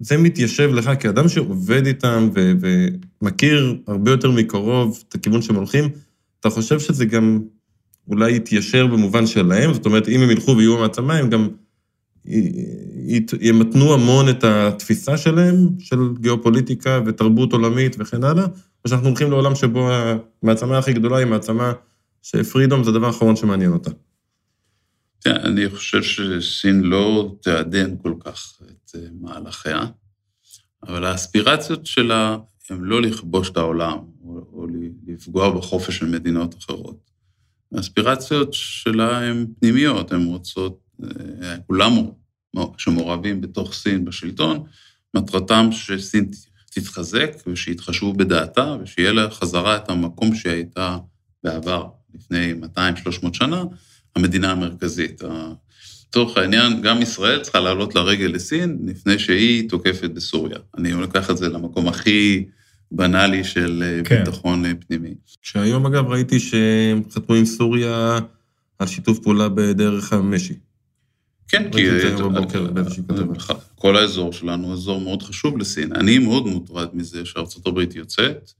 זה 0.00 0.16
מתיישב 0.16 0.70
לך 0.74 0.90
כאדם 1.00 1.28
שעובד 1.28 1.86
איתם 1.86 2.28
ו- 2.34 2.52
ומכיר 3.22 3.76
הרבה 3.86 4.10
יותר 4.10 4.30
מקרוב 4.30 5.04
את 5.08 5.14
הכיוון 5.14 5.42
שהם 5.42 5.56
הולכים, 5.56 5.88
אתה 6.40 6.50
חושב 6.50 6.80
שזה 6.80 7.04
גם 7.04 7.40
אולי 8.08 8.36
יתיישר 8.36 8.86
במובן 8.86 9.26
שלהם? 9.26 9.74
זאת 9.74 9.86
אומרת, 9.86 10.08
אם 10.08 10.20
הם 10.20 10.30
ילכו 10.30 10.56
ויהיו 10.56 10.78
המעצמה, 10.78 11.14
הם 11.14 11.30
גם 11.30 11.48
ימתנו 13.40 13.94
המון 13.94 14.28
את 14.28 14.44
התפיסה 14.44 15.16
שלהם, 15.16 15.56
של 15.78 15.98
גיאופוליטיקה 16.20 17.00
ותרבות 17.06 17.52
עולמית 17.52 17.96
וכן 17.98 18.24
הלאה, 18.24 18.44
או 18.84 18.88
שאנחנו 18.88 19.08
הולכים 19.08 19.30
לעולם 19.30 19.54
שבו 19.54 19.90
המעצמה 20.42 20.78
הכי 20.78 20.92
גדולה 20.92 21.16
היא 21.16 21.26
מעצמה 21.26 21.72
שפרידום 22.22 22.84
זה 22.84 22.90
הדבר 22.90 23.06
האחרון 23.06 23.36
שמעניין 23.36 23.72
אותה. 23.72 23.90
כן, 25.20 25.36
אני 25.44 25.70
חושב 25.70 26.02
שסין 26.02 26.80
לא 26.82 27.34
תעדן 27.40 27.94
כל 28.02 28.14
כך 28.24 28.58
אה, 28.94 29.00
מהלכיה, 29.20 29.86
אבל 30.82 31.04
האספירציות 31.04 31.86
שלה 31.86 32.36
הן 32.70 32.80
לא 32.80 33.02
לכבוש 33.02 33.50
את 33.50 33.56
העולם, 33.56 33.98
או, 34.24 34.46
או 34.52 34.66
לפגוע 35.06 35.50
בחופש 35.58 35.98
של 35.98 36.06
מדינות 36.06 36.54
אחרות. 36.58 37.10
האספירציות 37.74 38.48
שלה 38.52 39.18
הן 39.18 39.46
פנימיות, 39.60 40.12
הן 40.12 40.24
רוצות, 40.24 40.80
אה, 41.42 41.56
כולם 41.66 41.92
שמעורבים 42.78 43.40
בתוך 43.40 43.74
סין 43.74 44.04
בשלטון, 44.04 44.64
מטרתם 45.14 45.68
שסין 45.72 46.30
תתחזק 46.70 47.30
ושיתחשבו 47.46 48.12
בדעתה 48.12 48.76
ושיהיה 48.82 49.12
לה 49.12 49.30
חזרה 49.30 49.76
את 49.76 49.90
המקום 49.90 50.34
שהיא 50.34 50.52
הייתה 50.52 50.98
בעבר, 51.44 51.88
לפני 52.14 52.52
200-300 52.76 53.32
שנה, 53.32 53.64
המדינה 54.16 54.52
המרכזית. 54.52 55.22
לצורך 56.10 56.36
העניין, 56.36 56.82
גם 56.82 57.02
ישראל 57.02 57.40
צריכה 57.42 57.60
לעלות 57.60 57.94
לרגל 57.94 58.26
לסין 58.26 58.78
לפני 58.84 59.18
שהיא 59.18 59.68
תוקפת 59.68 60.10
בסוריה. 60.10 60.58
אני 60.78 60.92
לוקח 60.92 61.30
את 61.30 61.36
זה 61.36 61.48
למקום 61.48 61.88
הכי 61.88 62.44
בנאלי 62.92 63.44
של 63.44 64.00
כן. 64.04 64.24
ביטחון 64.24 64.64
פנימי. 64.80 65.14
שהיום, 65.42 65.86
אגב, 65.86 66.06
ראיתי 66.06 66.40
שהם 66.40 67.02
חתמו 67.10 67.34
עם 67.34 67.44
סוריה 67.44 68.18
על 68.78 68.86
שיתוף 68.86 69.18
פעולה 69.18 69.48
בדרך 69.48 70.12
המשי. 70.12 70.54
כן, 71.48 71.70
כי 71.72 71.86
כל 73.74 73.96
האזור 73.96 74.32
שלנו 74.32 74.66
הוא 74.66 74.72
אזור 74.72 75.00
מאוד 75.00 75.22
חשוב 75.22 75.58
לסין. 75.58 75.92
אני 75.92 76.18
מאוד 76.18 76.46
מוטרד 76.46 76.88
מזה 76.92 77.24
שארצות 77.24 77.66
הברית 77.66 77.94
יוצאת. 77.96 78.52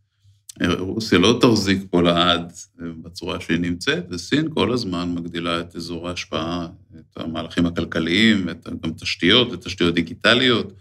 רוסיה 0.69 1.19
לא 1.19 1.39
תחזיק 1.41 1.83
פה 1.91 2.03
לעד 2.03 2.53
בצורה 2.79 3.41
שהיא 3.41 3.59
נמצאת, 3.59 4.05
וסין 4.11 4.49
כל 4.55 4.73
הזמן 4.73 5.15
מגדילה 5.15 5.61
את 5.61 5.77
אזור 5.77 6.09
ההשפעה, 6.09 6.69
את 6.97 7.17
המהלכים 7.17 7.67
הכלכליים, 7.67 8.49
את 8.49 8.69
גם 8.83 8.93
תשתיות, 8.93 9.55
את 9.55 9.65
תשתיות 9.65 9.95
דיגיטליות, 9.95 10.73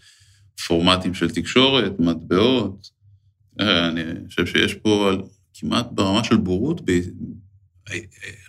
פורמטים 0.68 1.14
של 1.14 1.30
תקשורת, 1.30 2.00
מטבעות. 2.00 2.90
אני 3.60 4.28
חושב 4.28 4.46
שיש 4.46 4.74
פה 4.74 5.12
כמעט 5.54 5.88
ברמה 5.92 6.24
של 6.24 6.38
בורות, 6.38 6.82
ב... 6.86 7.00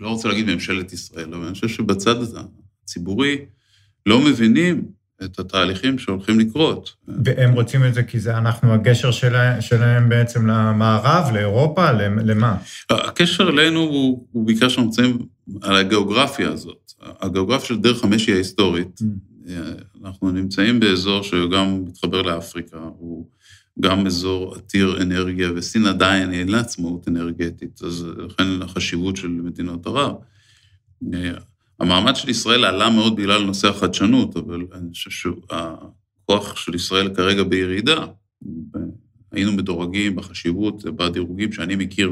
לא 0.00 0.08
רוצה 0.08 0.28
להגיד 0.28 0.46
ממשלת 0.46 0.92
ישראל, 0.92 1.34
אבל 1.34 1.44
אני 1.44 1.54
חושב 1.54 1.68
שבצד 1.68 2.14
הציבורי 2.84 3.38
לא 4.06 4.20
מבינים 4.20 4.99
את 5.24 5.38
התהליכים 5.38 5.98
שהולכים 5.98 6.40
לקרות. 6.40 6.94
והם 7.24 7.52
רוצים 7.52 7.84
את 7.84 7.94
זה 7.94 8.02
כי 8.02 8.20
זה 8.20 8.38
אנחנו 8.38 8.72
הגשר 8.72 9.10
שלהם, 9.10 9.60
שלהם 9.60 10.08
בעצם 10.08 10.46
למערב, 10.46 11.34
לאירופה, 11.34 11.92
למה? 12.24 12.56
הקשר 12.90 13.48
אלינו 13.48 13.80
הוא, 13.80 14.26
הוא 14.32 14.46
בעיקר 14.46 14.68
שאנחנו 14.68 14.84
נמצאים 14.84 15.18
על 15.62 15.76
הגיאוגרפיה 15.76 16.48
הזאת. 16.48 16.92
הגיאוגרפיה 17.20 17.66
של 17.66 17.78
דרך 17.78 18.04
המשי 18.04 18.32
ההיסטורית. 18.32 19.00
Mm. 19.00 19.30
אנחנו 20.04 20.30
נמצאים 20.30 20.80
באזור 20.80 21.22
שגם 21.22 21.84
מתחבר 21.84 22.22
לאפריקה, 22.22 22.78
הוא 22.98 23.26
גם 23.80 24.06
אזור 24.06 24.54
עתיר 24.54 25.02
אנרגיה, 25.02 25.48
וסין 25.56 25.86
עדיין 25.86 26.32
אין 26.32 26.48
לה 26.48 26.60
עצמאות 26.60 27.08
אנרגטית, 27.08 27.80
אז 27.82 28.06
לכן 28.18 28.62
החשיבות 28.62 29.16
של 29.16 29.28
מדינות 29.28 29.86
ערב. 29.86 30.14
המעמד 31.80 32.16
של 32.16 32.28
ישראל 32.28 32.64
עלה 32.64 32.90
מאוד 32.90 33.16
בגלל 33.16 33.42
נושא 33.42 33.68
החדשנות, 33.68 34.36
אבל 34.36 34.66
אני 34.72 34.90
חושב 34.92 35.10
שהכוח 35.10 36.56
של 36.56 36.74
ישראל 36.74 37.14
כרגע 37.14 37.42
בירידה. 37.42 38.06
היינו 39.32 39.52
מדורגים 39.52 40.16
בחשיבות, 40.16 40.84
בדירוגים 40.84 41.52
שאני 41.52 41.76
מכיר 41.76 42.10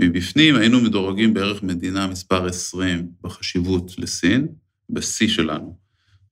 מבפנים, 0.00 0.56
היינו 0.56 0.80
מדורגים 0.80 1.34
בערך 1.34 1.62
מדינה 1.62 2.06
מספר 2.06 2.46
20 2.46 3.08
בחשיבות 3.22 3.98
לסין, 3.98 4.46
בשיא 4.90 5.28
שלנו. 5.28 5.76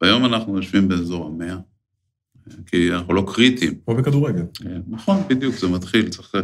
והיום 0.01 0.25
אנחנו 0.25 0.57
יושבים 0.57 0.89
באזור 0.89 1.27
המאה, 1.27 1.57
כי 2.67 2.93
אנחנו 2.93 3.15
לא 3.15 3.27
קריטיים. 3.35 3.75
כמו 3.85 3.95
בכדורגל. 3.95 4.43
כן, 4.55 4.81
נכון, 4.89 5.23
בדיוק, 5.29 5.55
זה 5.55 5.69
מתחיל, 5.69 6.09
צריך, 6.09 6.35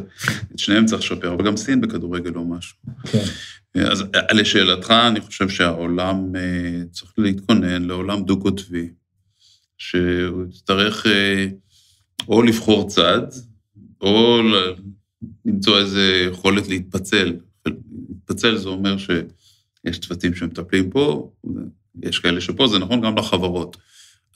את 0.52 0.58
שניהם 0.58 0.86
צריך 0.86 1.02
לשפר, 1.02 1.34
אבל 1.34 1.46
גם 1.46 1.56
סין 1.56 1.80
בכדורגל 1.80 2.30
לא 2.30 2.44
משהו. 2.44 2.76
כן. 3.12 3.24
אז 3.74 4.04
לשאלתך, 4.32 4.90
אני 4.90 5.20
חושב 5.20 5.48
שהעולם 5.48 6.36
אה, 6.36 6.82
צריך 6.90 7.12
להתכונן 7.18 7.82
לעולם 7.82 8.22
דו-קוטבי, 8.24 8.88
שהוא 9.78 10.44
יצטרך 10.48 11.06
אה, 11.06 11.46
או 12.28 12.42
לבחור 12.42 12.88
צד, 12.88 13.20
או 14.00 14.40
למצוא 15.44 15.78
איזו 15.78 16.00
יכולת 16.00 16.68
להתפצל. 16.68 17.36
להתפצל 18.08 18.56
זה 18.56 18.68
אומר 18.68 18.96
שיש 18.98 19.98
צוותים 19.98 20.34
שמטפלים 20.34 20.90
פה, 20.90 21.32
יש 22.02 22.18
כאלה 22.18 22.40
שפה, 22.40 22.66
זה 22.66 22.78
נכון 22.78 23.00
גם 23.00 23.18
לחברות. 23.18 23.76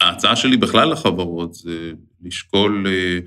ההצעה 0.01 0.37
שלי 0.37 0.57
בכלל 0.57 0.93
לחברות 0.93 1.55
זה 1.55 1.93
לשקול, 2.23 2.87
אה, 2.87 3.19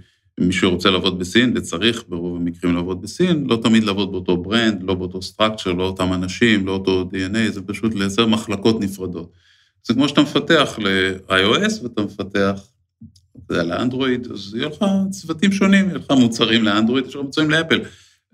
מי 0.41 0.53
שרוצה 0.53 0.89
לעבוד 0.89 1.19
בסין, 1.19 1.53
וצריך 1.55 2.03
ברוב 2.07 2.35
המקרים 2.35 2.75
לעבוד 2.75 3.01
בסין, 3.01 3.45
לא 3.49 3.59
תמיד 3.63 3.83
לעבוד 3.83 4.11
באותו 4.11 4.37
brand, 4.37 4.83
לא 4.83 4.93
באותו 4.93 5.21
structure, 5.21 5.71
לא 5.71 5.83
אותם 5.83 6.13
אנשים, 6.13 6.67
לא 6.67 6.71
אותו 6.71 7.09
DNA, 7.13 7.51
זה 7.51 7.61
פשוט 7.61 7.95
לייצר 7.95 8.25
מחלקות 8.25 8.81
נפרדות. 8.81 9.31
זה 9.83 9.93
כמו 9.93 10.09
שאתה 10.09 10.21
מפתח 10.21 10.79
ל-iOS 10.79 11.83
ואתה 11.83 12.01
מפתח, 12.01 12.61
אתה 13.45 13.53
יודע, 13.53 13.63
לאנדרואיד, 13.63 14.27
אז 14.31 14.55
יהיו 14.55 14.69
לך 14.69 14.85
צוותים 15.09 15.51
שונים, 15.51 15.87
יהיו 15.87 15.97
לך 15.97 16.11
מוצרים 16.11 16.63
לאנדרואיד, 16.63 17.05
יש 17.05 17.15
לך 17.15 17.21
מוצרים 17.21 17.49
לאפל. 17.49 17.79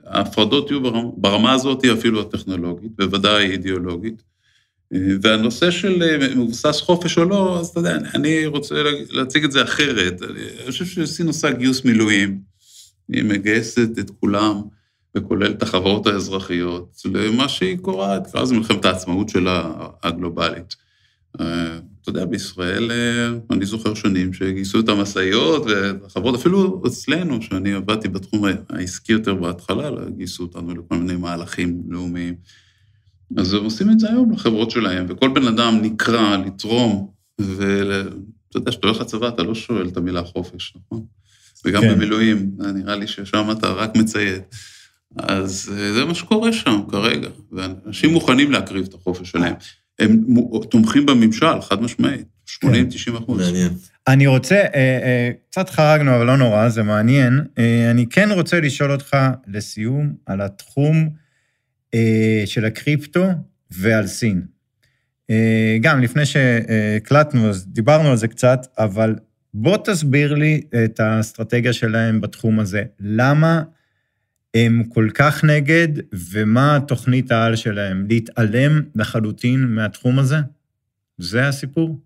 ההפרדות 0.06 0.72
יהיו 0.72 0.82
ברמה, 1.18 1.54
הזאת, 1.54 1.86
אפילו 1.86 2.22
הטכנולוגית, 2.22 2.92
בוודאי 2.96 3.52
אידיאולוגית. 3.52 4.24
והנושא 4.92 5.72
של 5.72 6.04
אה, 6.04 6.36
מבוסס 6.36 6.82
חופש 6.82 7.18
או 7.18 7.26
לא, 7.26 7.60
אז 7.60 7.68
אתה 7.68 7.80
יודע, 7.80 7.98
אני 8.16 8.46
רוצה 8.46 8.76
להציג 9.10 9.44
את 9.44 9.52
זה 9.52 9.64
אחרת. 9.64 10.22
אני 10.24 10.72
חושב 10.72 10.86
שסין 10.86 11.28
עושה 11.28 11.52
גיוס 11.52 11.86
מילואים, 11.86 12.40
היא 13.10 13.24
מגייסת 13.24 13.90
את 14.00 14.12
כולם, 14.20 14.62
וכולל 15.16 15.52
את 15.52 15.64
החברות 15.64 16.08
האזרחיות, 16.08 17.02
למה 17.06 17.50
שהיא 17.50 17.78
קוראת, 17.78 18.28
קרא 18.32 18.42
לזה 18.42 18.56
מלחמת 18.56 18.86
העצמאות 18.86 19.30
שלה, 19.30 19.72
הגלובלית. 20.04 20.76
אה, 21.42 21.78
אתה 22.02 22.10
יודע, 22.10 22.26
בישראל, 22.26 22.92
אה, 22.92 23.56
אני 23.56 23.66
זוכר 23.66 23.94
שנים 23.94 24.34
שגייסו 24.34 24.80
את 24.80 24.90
המשאיות 24.90 25.66
והחברות, 25.66 26.36
אפילו 26.36 26.84
אצלנו, 26.88 27.42
שאני 27.42 27.74
עבדתי 27.74 28.08
בתחום 28.08 28.46
העסקי 28.70 29.14
יותר 29.14 29.34
בהתחלה, 29.34 29.90
גייסו 30.18 30.44
אותנו 30.44 30.76
לכל 30.76 30.96
מיני 30.96 31.16
מהלכים 31.16 31.82
לאומיים. 31.88 32.36
אז 33.38 33.54
הם 33.54 33.64
עושים 33.64 33.92
את 33.92 34.00
זה 34.00 34.10
היום 34.10 34.32
לחברות 34.32 34.72
שלהם, 34.72 35.06
וכל 35.10 35.30
בן 35.30 35.48
אדם 35.48 35.80
נקרא 35.82 36.38
לתרום, 36.38 37.12
ואתה 37.40 38.56
יודע, 38.56 38.72
כשאתה 38.72 38.88
הולך 38.88 39.02
לצבא, 39.02 39.28
אתה 39.28 39.44
לא 39.44 39.56
שואל 39.56 39.88
את 39.88 39.98
המילה 39.98 40.24
חופש, 40.24 40.74
נכון? 40.76 41.06
וגם 41.66 41.82
כן. 41.82 41.96
במילואים, 41.96 42.52
נראה 42.76 42.96
לי 42.96 43.08
ששם 43.08 43.52
אתה 43.52 43.68
רק 43.68 43.96
מציית. 43.96 44.44
אז 45.18 45.74
אה, 45.78 45.94
זה 45.94 46.06
מה 46.06 46.16
שקורה 46.16 46.54
שם 46.54 46.82
כרגע, 46.92 47.30
ואנשים 47.52 48.14
מוכנים 48.14 48.52
להקריב 48.52 48.86
את 48.90 48.94
החופש 48.94 49.32
שלהם. 49.32 49.54
הם 50.00 50.24
תומכים 50.70 51.06
בממשל, 51.06 51.62
חד 51.62 51.82
משמעית, 51.82 52.26
80-90 52.50 52.58
כן. 53.06 53.16
אחוז. 53.16 53.42
מעניין. 53.42 53.72
אני 54.08 54.28
רוצה, 54.28 54.56
אה, 54.56 55.00
אה, 55.04 55.32
קצת 55.50 55.70
חרגנו, 55.70 56.16
אבל 56.16 56.26
לא 56.26 56.38
נורא, 56.38 56.70
זה 56.70 56.84
מעניין. 56.84 57.42
אני 57.92 58.06
כן 58.10 58.32
רוצה 58.32 58.60
לשאול 58.60 58.92
אותך 58.92 59.18
לסיום 59.48 60.14
על 60.26 60.42
התחום, 60.42 61.10
של 62.46 62.66
הקריפטו 62.66 63.26
ועל 63.72 64.08
סין. 64.08 64.42
אה, 65.30 65.78
גם 65.82 66.02
לפני 66.02 66.26
שהקלטנו, 66.26 67.50
אז 67.50 67.68
דיברנו 67.68 68.10
על 68.10 68.18
זה 68.18 68.28
קצת, 68.28 68.68
אבל 68.78 69.16
בוא 69.54 69.78
תסביר 69.86 70.34
לי 70.34 70.62
את 70.86 71.00
האסטרטגיה 71.00 71.74
שלהם 71.74 72.22
בתחום 72.22 72.60
הזה. 72.60 72.84
למה 73.00 73.64
הם 74.54 74.84
כל 74.90 75.10
כך 75.14 75.44
נגד, 75.44 75.88
ומה 76.32 76.80
תוכנית 76.88 77.32
העל 77.32 77.56
שלהם? 77.56 78.06
להתעלם 78.10 78.82
לחלוטין 78.96 79.60
מהתחום 79.76 80.20
הזה? 80.20 80.38
זה 81.18 81.48
הסיפור? 81.48 82.00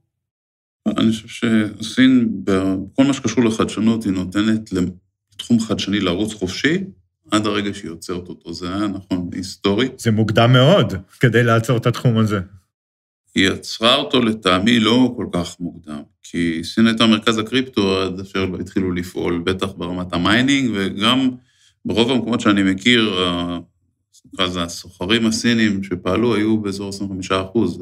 אני 0.88 1.12
חושב 1.12 1.28
שסין, 1.28 2.30
בכל 2.44 3.04
מה 3.04 3.14
שקשור 3.14 3.44
לחדשנות, 3.44 4.04
היא 4.04 4.14
נותנת 4.14 4.70
לתחום 4.72 5.60
חדשני 5.60 6.00
לרוץ 6.00 6.34
חופשי, 6.34 6.84
עד 7.32 7.46
הרגע 7.46 7.74
שהיא 7.74 7.92
עוצרת 7.92 8.30
אותו. 8.30 8.54
זה 8.54 8.76
היה 8.76 8.88
נכון, 8.88 9.30
היסטורית. 9.34 10.00
זה 10.00 10.12
מוקדם 10.12 10.54
מאוד 10.54 10.94
כדי 11.20 11.44
לעצור 11.44 11.78
את 11.78 11.86
התחום 11.86 12.18
הזה. 12.18 12.40
היא 13.36 13.50
עצרה 13.50 13.96
אותו 13.96 14.22
לטעמי 14.22 14.80
לא 14.80 15.14
כל 15.18 15.26
כך 15.32 15.56
מוקדם, 15.60 16.02
כי 16.24 16.62
סין 16.64 16.88
הייתה 16.88 17.08
מרכז 17.08 17.38
הקריפטו 17.38 18.02
עד 18.02 18.20
אשר 18.20 18.46
לא 18.46 18.58
התחילו 18.58 18.92
לפעול, 18.92 19.42
בטח 19.46 19.68
ברמת 19.78 20.14
ה 20.14 20.21
mining, 20.21 20.72
וגם 20.74 21.30
ברוב 21.86 22.12
המקומות 22.12 22.42
שאני 22.42 22.64
מכיר, 22.64 23.14
אז 24.40 24.58
הסוחרים 24.58 25.26
הסינים 25.26 25.84
שפעלו 25.84 26.36
היו 26.36 26.58
באזור 26.58 26.90
25 26.90 27.32
אחוז, 27.32 27.82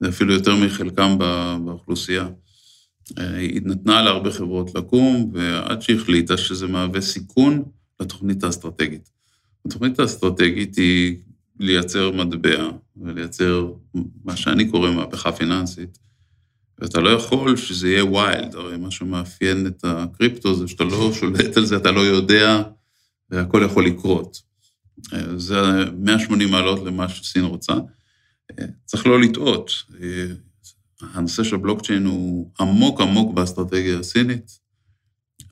זה 0.00 0.08
אפילו 0.08 0.32
יותר 0.32 0.56
מחלקם 0.56 1.18
באוכלוסייה. 1.64 2.28
היא 3.16 3.60
נתנה 3.64 4.02
להרבה 4.02 4.30
חברות 4.30 4.74
לקום, 4.74 5.30
ועד 5.34 5.82
שהחליטה 5.82 6.36
שזה 6.36 6.66
מהווה 6.66 7.00
סיכון 7.00 7.62
לתוכנית 8.00 8.44
האסטרטגית. 8.44 9.10
התוכנית 9.66 9.98
האסטרטגית 9.98 10.76
היא 10.76 11.16
לייצר 11.60 12.10
מטבע 12.10 12.70
ולייצר 12.96 13.72
מה 14.24 14.36
שאני 14.36 14.70
קורא 14.70 14.90
מהפכה 14.90 15.32
פיננסית, 15.32 15.98
ואתה 16.78 17.00
לא 17.00 17.10
יכול 17.10 17.56
שזה 17.56 17.88
יהיה 17.88 18.04
ויילד, 18.04 18.54
הרי 18.54 18.76
מה 18.76 18.90
שמאפיין 18.90 19.66
את 19.66 19.84
הקריפטו 19.84 20.54
זה 20.54 20.68
שאתה 20.68 20.84
לא 20.84 21.12
שולט 21.12 21.56
על 21.56 21.64
זה, 21.64 21.76
אתה 21.76 21.90
לא 21.90 22.00
יודע, 22.00 22.62
והכל 23.30 23.62
יכול 23.66 23.86
לקרות. 23.86 24.42
זה 25.36 25.56
180 25.98 26.50
מעלות 26.50 26.86
למה 26.86 27.08
שסין 27.08 27.44
רוצה. 27.44 27.74
צריך 28.84 29.06
לא 29.06 29.20
לטעות. 29.20 29.70
הנושא 31.00 31.44
של 31.44 31.56
בלוקצ'יין 31.56 32.06
הוא 32.06 32.50
עמוק 32.60 33.00
עמוק 33.00 33.34
באסטרטגיה 33.34 33.98
הסינית. 33.98 34.65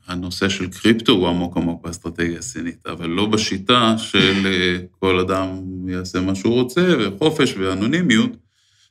הנושא 0.06 0.48
של 0.48 0.66
קריפטו 0.70 1.12
הוא 1.12 1.28
עמוק 1.28 1.56
עמוק 1.56 1.84
באסטרטגיה 1.84 2.38
הסינית, 2.38 2.86
אבל 2.86 3.06
לא 3.06 3.26
בשיטה 3.26 3.94
של 3.98 4.46
אה, 4.46 4.78
כל 5.00 5.18
אדם 5.20 5.48
יעשה 5.88 6.20
מה 6.20 6.34
שהוא 6.34 6.54
רוצה, 6.54 6.94
וחופש 7.00 7.54
ואנונימיות. 7.58 8.30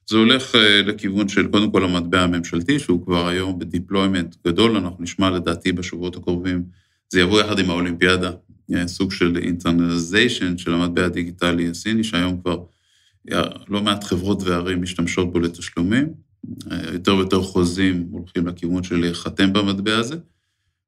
זה 0.09 0.17
הולך 0.17 0.55
אה, 0.55 0.81
לכיוון 0.81 1.27
של 1.27 1.47
קודם 1.47 1.71
כל 1.71 1.83
המטבע 1.83 2.21
הממשלתי, 2.21 2.79
שהוא 2.79 3.05
כבר 3.05 3.27
היום 3.27 3.59
בדיפלוימנט 3.59 4.35
גדול, 4.47 4.77
אנחנו 4.77 5.03
נשמע 5.03 5.29
לדעתי 5.29 5.71
בשבועות 5.71 6.15
הקרובים, 6.15 6.63
זה 7.09 7.21
יבוא 7.21 7.41
יחד 7.41 7.59
עם 7.59 7.69
האולימפיאדה, 7.69 8.31
אה, 8.73 8.87
סוג 8.87 9.11
של 9.11 9.37
internalization 9.37 10.57
של 10.57 10.73
המטבע 10.73 11.05
הדיגיטלי 11.05 11.69
הסיני, 11.69 12.03
שהיום 12.03 12.41
כבר 12.41 12.63
לא 13.69 13.81
מעט 13.81 14.03
חברות 14.03 14.43
וערים 14.43 14.81
משתמשות 14.81 15.31
בו 15.31 15.39
לתשלומים, 15.39 16.07
יותר 16.93 17.15
ויותר 17.15 17.41
חוזים 17.41 18.07
הולכים 18.11 18.47
לכיוון 18.47 18.83
של 18.83 18.95
להיחתם 18.95 19.53
במטבע 19.53 19.97
הזה. 19.97 20.15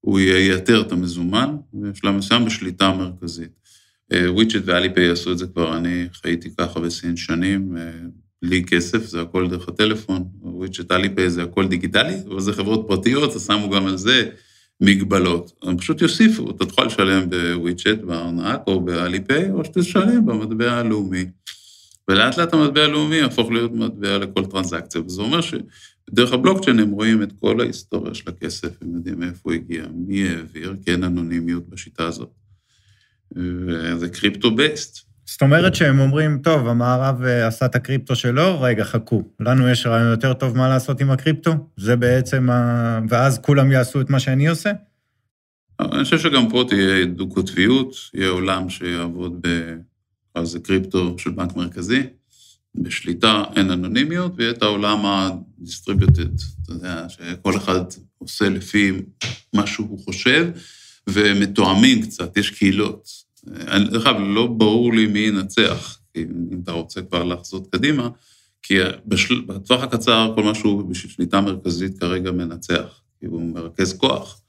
הוא 0.05 0.19
ייתר 0.19 0.81
את 0.81 0.91
המזומן, 0.91 1.55
בשלב 1.73 2.15
מסוים 2.15 2.45
בשליטה 2.45 2.91
מרכזית. 2.91 3.49
WeChat 4.13 4.61
ו 4.65 4.72
Alipay 4.72 5.09
עשו 5.09 5.31
את 5.31 5.37
זה 5.37 5.47
כבר, 5.47 5.77
אני 5.77 6.07
חייתי 6.13 6.49
ככה 6.57 6.79
בסין 6.79 7.17
שנים, 7.17 7.75
בלי 8.41 8.63
כסף, 8.63 9.05
זה 9.05 9.21
הכל 9.21 9.47
דרך 9.49 9.67
הטלפון, 9.67 10.23
WeChat 10.41 10.91
Alipay 10.91 11.29
זה 11.29 11.43
הכל 11.43 11.67
דיגיטלי, 11.67 12.15
אבל 12.27 12.39
זה 12.39 12.53
חברות 12.53 12.85
פרטיות, 12.87 13.35
אז 13.35 13.45
שמו 13.45 13.69
גם 13.69 13.85
על 13.85 13.97
זה 13.97 14.29
מגבלות. 14.81 15.51
הם 15.63 15.77
פשוט 15.77 16.01
יוסיפו, 16.01 16.51
אתה 16.51 16.65
תוכל 16.65 16.85
לשלם 16.85 17.29
בוויצ'ט, 17.29 17.97
בארנק, 18.05 18.61
או 18.67 18.81
באליפיי, 18.81 19.51
או 19.51 19.65
שתשלם 19.65 20.25
במטבע 20.25 20.71
הלאומי. 20.71 21.25
ולאט 22.09 22.37
לאט 22.37 22.53
המטבע 22.53 22.83
הלאומי 22.83 23.15
יהפוך 23.15 23.51
להיות 23.51 23.71
מטבע 23.73 24.17
לכל 24.17 24.45
טרנזקציה, 24.45 25.01
וזה 25.01 25.21
אומר 25.21 25.39
שדרך 26.09 26.33
הבלוקצ'יין 26.33 26.79
הם 26.79 26.91
רואים 26.91 27.23
את 27.23 27.31
כל 27.39 27.61
ההיסטוריה 27.61 28.13
של 28.13 28.29
הכסף, 28.29 28.81
הם 28.81 28.95
יודעים 28.95 29.19
מאיפה 29.19 29.39
הוא 29.43 29.53
הגיע, 29.53 29.85
מי 29.93 30.29
העביר, 30.29 30.75
כי 30.85 30.91
אין 30.91 31.03
אנונימיות 31.03 31.69
בשיטה 31.69 32.07
הזאת. 32.07 32.29
וזה 33.31 34.09
קריפטו 34.09 34.55
בייסט. 34.55 35.05
זאת 35.25 35.41
אומרת 35.41 35.75
שהם 35.75 35.99
אומרים, 35.99 36.39
טוב, 36.43 36.67
המערב 36.67 37.23
אה, 37.23 37.47
עשה 37.47 37.65
את 37.65 37.75
הקריפטו 37.75 38.15
שלו, 38.15 38.61
רגע, 38.61 38.83
חכו, 38.83 39.23
לנו 39.39 39.69
יש 39.69 39.85
רעיון 39.85 40.11
יותר 40.11 40.33
טוב 40.33 40.57
מה 40.57 40.69
לעשות 40.69 41.01
עם 41.01 41.11
הקריפטו? 41.11 41.51
זה 41.77 41.95
בעצם 41.95 42.49
ה... 42.49 42.99
ואז 43.09 43.39
כולם 43.39 43.71
יעשו 43.71 44.01
את 44.01 44.09
מה 44.09 44.19
שאני 44.19 44.47
עושה? 44.47 44.71
אני 45.79 46.03
חושב 46.03 46.19
שגם 46.19 46.49
פה 46.49 46.63
תהיה 46.67 47.05
דו-קוטביות, 47.05 47.95
יהיה 48.13 48.29
עולם 48.29 48.69
שיעבוד 48.69 49.37
ב... 49.41 49.75
אז 50.35 50.47
זה 50.47 50.59
קריפטו 50.59 51.15
של 51.17 51.29
בנק 51.29 51.55
מרכזי, 51.55 52.03
בשליטה 52.77 53.43
אין 53.55 53.71
אנונימיות, 53.71 54.31
ויהיה 54.35 54.51
את 54.51 54.61
העולם 54.61 55.05
ה-distributed, 55.05 56.43
אתה 56.63 56.71
יודע, 56.71 57.05
שכל 57.09 57.57
אחד 57.57 57.81
עושה 58.17 58.49
לפי 58.49 58.91
מה 59.53 59.67
שהוא 59.67 59.99
חושב, 59.99 60.49
ומתואמים 61.09 62.01
קצת, 62.01 62.37
יש 62.37 62.49
קהילות. 62.49 63.09
דרך 63.91 64.07
אגב, 64.07 64.19
לא 64.19 64.47
ברור 64.47 64.93
לי 64.93 65.07
מי 65.07 65.19
ינצח, 65.19 65.99
אם 66.15 66.59
אתה 66.63 66.71
רוצה 66.71 67.01
כבר 67.01 67.23
לחזות 67.23 67.67
קדימה, 67.71 68.09
כי 68.63 68.77
בשל... 69.05 69.41
בטווח 69.41 69.83
הקצר 69.83 70.31
כל 70.35 70.43
משהו 70.43 70.87
בשביל 70.87 71.11
שליטה 71.11 71.41
מרכזית 71.41 71.99
כרגע 71.99 72.31
מנצח, 72.31 73.01
כי 73.19 73.25
הוא 73.25 73.53
מרכז 73.53 73.97
כוח. 73.97 74.41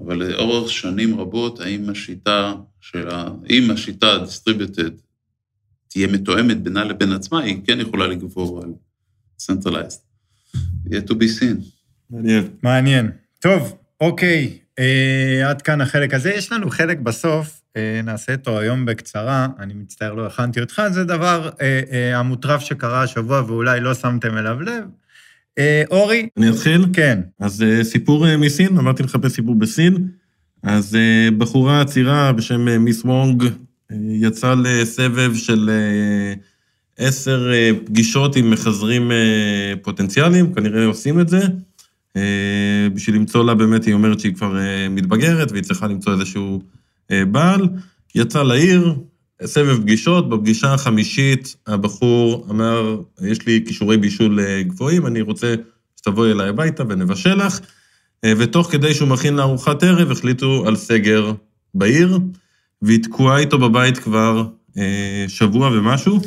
אבל 0.00 0.16
לאורך 0.16 0.72
שנים 0.72 1.20
רבות, 1.20 1.60
האם 1.60 1.90
השיטה 1.90 2.54
של 2.80 3.08
ה... 3.08 3.28
אם 3.50 3.70
השיטה 3.70 4.12
ה-distributed 4.12 5.05
תהיה 5.96 6.08
מתואמת 6.08 6.62
בינה 6.62 6.84
לבין 6.84 7.12
עצמה, 7.12 7.40
היא 7.40 7.60
כן 7.66 7.80
יכולה 7.80 8.06
לגבור 8.06 8.62
על 8.62 8.72
centralized. 9.42 10.00
יהיה 10.90 11.02
to 11.08 11.12
be 11.12 11.40
seen. 11.40 11.62
מעניין. 12.10 12.48
מעניין. 12.62 13.10
טוב, 13.40 13.76
אוקיי, 14.00 14.58
אה, 14.78 15.50
עד 15.50 15.62
כאן 15.62 15.80
החלק 15.80 16.14
הזה. 16.14 16.30
יש 16.30 16.52
לנו 16.52 16.70
חלק 16.70 16.98
בסוף, 16.98 17.60
אה, 17.76 18.00
נעשה 18.04 18.34
אותו 18.34 18.58
היום 18.58 18.86
בקצרה, 18.86 19.48
אני 19.58 19.74
מצטער, 19.74 20.14
לא 20.14 20.26
הכנתי 20.26 20.60
אותך, 20.60 20.82
זה 20.90 21.04
דבר 21.04 21.50
אה, 21.60 21.80
אה, 21.92 22.18
המוטרף 22.18 22.60
שקרה 22.60 23.02
השבוע 23.02 23.42
ואולי 23.46 23.80
לא 23.80 23.94
שמתם 23.94 24.36
אליו 24.36 24.60
לב. 24.60 24.84
אה, 25.58 25.82
אורי? 25.90 26.28
אני 26.36 26.50
אתחיל? 26.50 26.86
כן. 26.92 27.20
אז 27.40 27.62
אה, 27.62 27.84
סיפור 27.84 28.28
אה, 28.28 28.36
מסין, 28.36 28.78
אמרתי 28.78 29.02
לחפש 29.02 29.32
סיפור 29.32 29.54
בסין. 29.54 30.08
אז 30.62 30.96
בחורה 31.38 31.84
צעירה 31.84 32.32
בשם 32.32 32.84
מיס 32.84 33.04
וונג 33.04 33.44
יצאה 33.92 34.54
לסבב 34.54 35.34
של 35.34 35.70
אה, 35.70 36.34
עשר 36.98 37.52
אה, 37.52 37.70
פגישות 37.84 38.36
עם 38.36 38.50
מחזרים 38.50 39.12
אה, 39.12 39.74
פוטנציאליים, 39.82 40.54
כנראה 40.54 40.84
עושים 40.86 41.20
את 41.20 41.28
זה. 41.28 41.40
בשביל 42.94 43.16
למצוא 43.16 43.44
לה 43.44 43.54
באמת, 43.54 43.84
היא 43.84 43.94
אומרת 43.94 44.20
שהיא 44.20 44.34
כבר 44.34 44.58
מתבגרת 44.90 45.52
והיא 45.52 45.62
צריכה 45.62 45.86
למצוא 45.86 46.12
איזשהו 46.12 46.62
בעל. 47.10 47.68
יצא 48.14 48.42
לעיר, 48.42 48.94
סבב 49.44 49.80
פגישות, 49.80 50.28
בפגישה 50.28 50.74
החמישית 50.74 51.56
הבחור 51.66 52.46
אמר, 52.50 53.00
יש 53.22 53.46
לי 53.46 53.64
כישורי 53.66 53.96
בישול 53.96 54.40
גבוהים, 54.62 55.06
אני 55.06 55.20
רוצה 55.20 55.54
שתבואי 55.96 56.32
אליי 56.32 56.48
הביתה 56.48 56.82
ונבשל 56.88 57.34
לך. 57.34 57.60
ותוך 58.26 58.72
כדי 58.72 58.94
שהוא 58.94 59.08
מכין 59.08 59.36
לארוחת 59.36 59.82
ערב, 59.82 60.10
החליטו 60.10 60.64
על 60.66 60.76
סגר 60.76 61.32
בעיר, 61.74 62.18
והיא 62.86 63.02
תקועה 63.02 63.38
איתו 63.38 63.58
בבית 63.58 63.98
כבר 63.98 64.44
שבוע 65.28 65.70
ומשהו. 65.72 66.20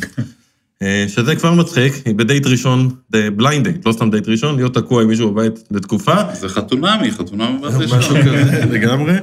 אה, 0.82 1.06
שזה 1.08 1.36
כבר 1.36 1.54
מצחיק, 1.54 1.94
היא 2.06 2.16
בדייט 2.16 2.46
ראשון, 2.46 2.90
blind 3.10 3.68
date, 3.68 3.86
לא 3.86 3.92
סתם 3.92 4.12
דייט 4.12 4.28
ראשון, 4.28 4.56
להיות 4.56 4.74
תקוע 4.74 5.02
עם 5.02 5.08
מישהו 5.08 5.32
בבית 5.32 5.64
לתקופה. 5.72 6.34
זה 6.34 6.50
חתונמי, 6.50 7.12
חתונמי 7.12 7.58
במבט 7.62 7.74
ראשון. 7.74 7.98
משהו 7.98 8.16
כזה, 8.16 8.66
לגמרי. 8.72 9.14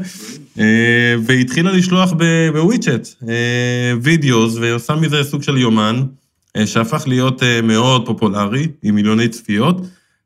אה, 0.59 1.15
והיא 1.25 1.41
התחילה 1.41 1.73
לשלוח 1.73 2.13
ב 2.53 2.61
WeChat 2.61 3.09
אה, 3.29 3.93
videos, 4.03 4.57
ועושה 4.61 4.95
מזה 4.95 5.25
סוג 5.25 5.43
של 5.43 5.57
יומן, 5.57 6.03
שהפך 6.65 7.05
להיות 7.07 7.43
מאוד 7.63 8.07
פופולרי, 8.07 8.67
עם 8.83 8.95
מיליוני 8.95 9.29
צפיות. 9.29 9.81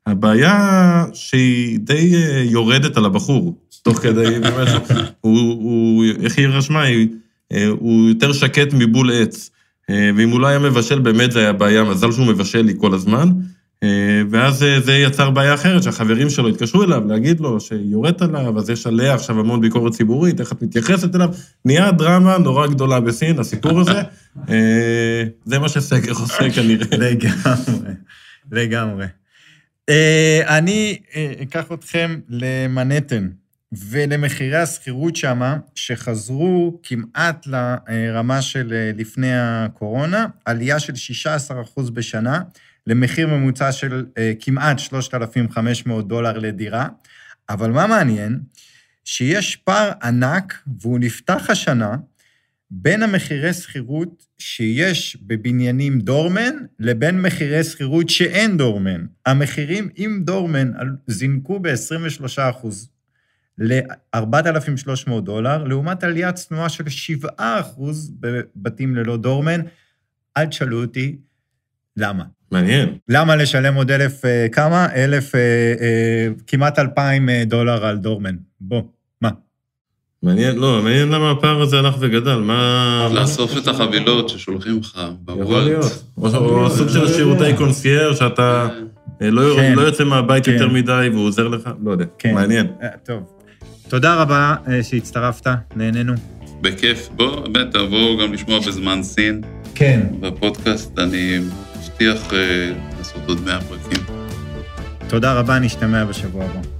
הבעיה 0.07 1.05
שהיא 1.13 1.79
די 1.79 2.11
יורדת 2.43 2.97
על 2.97 3.05
הבחור, 3.05 3.55
תוך 3.83 3.99
כדי, 3.99 4.39
הוא, 5.21 6.05
איך 6.23 6.37
היא 6.37 6.47
רשמה? 6.47 6.83
הוא 7.79 8.09
יותר 8.09 8.33
שקט 8.33 8.73
מבול 8.73 9.11
עץ. 9.13 9.51
אה, 9.91 10.09
ואם 10.17 10.29
הוא 10.29 10.39
לא 10.39 10.47
היה 10.47 10.59
מבשל, 10.59 10.99
באמת 10.99 11.31
זה 11.31 11.39
היה 11.39 11.53
בעיה, 11.53 11.83
מזל 11.83 12.11
שהוא 12.11 12.25
מבשל 12.25 12.61
לי 12.61 12.73
כל 12.77 12.93
הזמן. 12.93 13.29
אה, 13.83 14.21
ואז 14.29 14.63
אה, 14.63 14.79
זה 14.79 14.93
יצר 14.93 15.29
בעיה 15.29 15.53
אחרת, 15.53 15.83
שהחברים 15.83 16.29
שלו 16.29 16.47
התקשרו 16.47 16.83
אליו 16.83 17.07
להגיד 17.07 17.39
לו 17.39 17.59
שיורדת 17.59 18.21
עליו, 18.21 18.59
אז 18.59 18.69
יש 18.69 18.87
עליה 18.87 19.13
עכשיו 19.13 19.39
המון 19.39 19.61
ביקורת 19.61 19.93
ציבורית, 19.93 20.39
איך 20.39 20.51
את 20.51 20.61
מתייחסת 20.61 21.15
אליו. 21.15 21.29
נהיה 21.65 21.91
דרמה 21.91 22.37
נורא 22.37 22.67
גדולה 22.67 22.99
בסין, 22.99 23.39
הסיפור 23.39 23.79
הזה. 23.79 24.01
זה 25.45 25.59
מה 25.59 25.69
שסגר 25.69 26.11
עושה 26.11 26.49
כנראה. 26.49 26.97
לגמרי, 26.97 27.93
לגמרי. 28.51 29.05
אני 30.47 30.97
אקח 31.41 31.71
אתכם 31.71 32.19
למנהטן. 32.29 33.27
ולמחירי 33.71 34.57
השכירות 34.57 35.15
שמה, 35.15 35.57
שחזרו 35.75 36.79
כמעט 36.83 37.47
לרמה 37.47 38.41
של 38.41 38.73
אה, 38.73 38.91
לפני 38.97 39.31
הקורונה, 39.33 40.27
עלייה 40.45 40.79
של 40.79 40.93
16% 41.77 41.91
בשנה, 41.91 42.41
למחיר 42.87 43.27
ממוצע 43.27 43.71
של 43.71 44.05
אה, 44.17 44.31
כמעט 44.39 44.79
3,500 44.79 46.07
דולר 46.07 46.37
לדירה. 46.37 46.87
אבל 47.49 47.71
מה 47.71 47.87
מעניין? 47.87 48.39
שיש 49.05 49.55
פער 49.55 49.91
ענק, 50.03 50.63
והוא 50.81 50.99
נפתח 50.99 51.45
השנה, 51.49 51.95
בין 52.71 53.03
המחירי 53.03 53.53
שכירות 53.53 54.25
שיש 54.37 55.17
בבניינים 55.21 55.99
דורמן 55.99 56.53
לבין 56.79 57.21
מחירי 57.21 57.63
שכירות 57.63 58.09
שאין 58.09 58.57
דורמן. 58.57 59.05
המחירים 59.25 59.89
עם 59.95 60.23
דורמן 60.23 60.71
זינקו 61.07 61.59
ב-23 61.59 62.41
אחוז. 62.49 62.89
ל-4,300 63.57 65.21
דולר, 65.21 65.63
לעומת 65.63 66.03
עלייה 66.03 66.31
צנועה 66.31 66.69
של 66.69 66.83
7% 67.39 67.41
בבתים 68.19 68.95
ללא 68.95 69.17
דורמן. 69.17 69.61
אל 70.37 70.45
תשאלו 70.45 70.81
אותי 70.81 71.17
למה. 71.97 72.23
מעניין. 72.51 72.97
למה 73.09 73.35
לשלם 73.35 73.75
עוד 73.75 73.91
אלף, 73.91 74.25
אה, 74.25 74.47
כמה? 74.51 74.87
אלף, 74.95 75.35
אה, 75.35 75.39
אה, 75.81 76.27
כמעט 76.47 76.79
אלפיים 76.79 77.29
דולר 77.45 77.85
על 77.85 77.97
דורמן. 77.97 78.35
בוא, 78.61 78.81
מה? 79.21 79.29
מעניין, 80.23 80.55
לא, 80.55 80.81
מעניין 80.83 81.09
למה 81.09 81.31
הפער 81.31 81.61
הזה 81.61 81.79
הלך 81.79 81.95
וגדל, 81.99 82.35
מה... 82.35 83.07
לאסוף 83.13 83.57
את 83.57 83.67
החבילות 83.67 84.29
ששולחים 84.29 84.79
לך 84.79 85.01
בוולט. 85.19 85.41
יכול 85.41 85.61
להיות. 85.61 86.03
או 86.17 86.69
סוג 86.69 86.89
של 86.89 87.07
שירותי 87.07 87.57
קונסייר, 87.57 88.13
שאתה 88.13 88.69
לא, 89.21 89.55
כן. 89.55 89.73
לא 89.75 89.81
יוצא 89.81 90.03
מהבית 90.03 90.47
יותר 90.47 90.69
כן. 90.69 90.73
מדי 90.73 91.09
והוא 91.11 91.27
עוזר 91.27 91.47
לך, 91.47 91.69
לא 91.83 91.91
יודע, 91.91 92.05
כן. 92.19 92.33
מעניין. 92.33 92.67
טוב. 93.03 93.40
תודה 93.91 94.15
רבה 94.15 94.55
אה, 94.67 94.83
שהצטרפת, 94.83 95.47
נהנינו. 95.75 96.13
בכיף. 96.61 97.09
בוא, 97.15 97.47
באמת, 97.47 97.71
תבואו 97.71 98.17
גם 98.17 98.33
לשמוע 98.33 98.59
בזמן 98.59 99.03
סין. 99.03 99.41
כן. 99.75 100.01
בפודקאסט, 100.19 100.99
אני 100.99 101.39
מבטיח 101.39 102.29
uh, 102.29 102.33
לעשות 102.97 103.21
עוד 103.27 103.41
100 103.45 103.61
פרקים. 103.61 104.03
תודה 105.07 105.33
רבה, 105.33 105.59
נשתמע 105.59 106.05
בשבוע 106.05 106.45
הבא. 106.45 106.70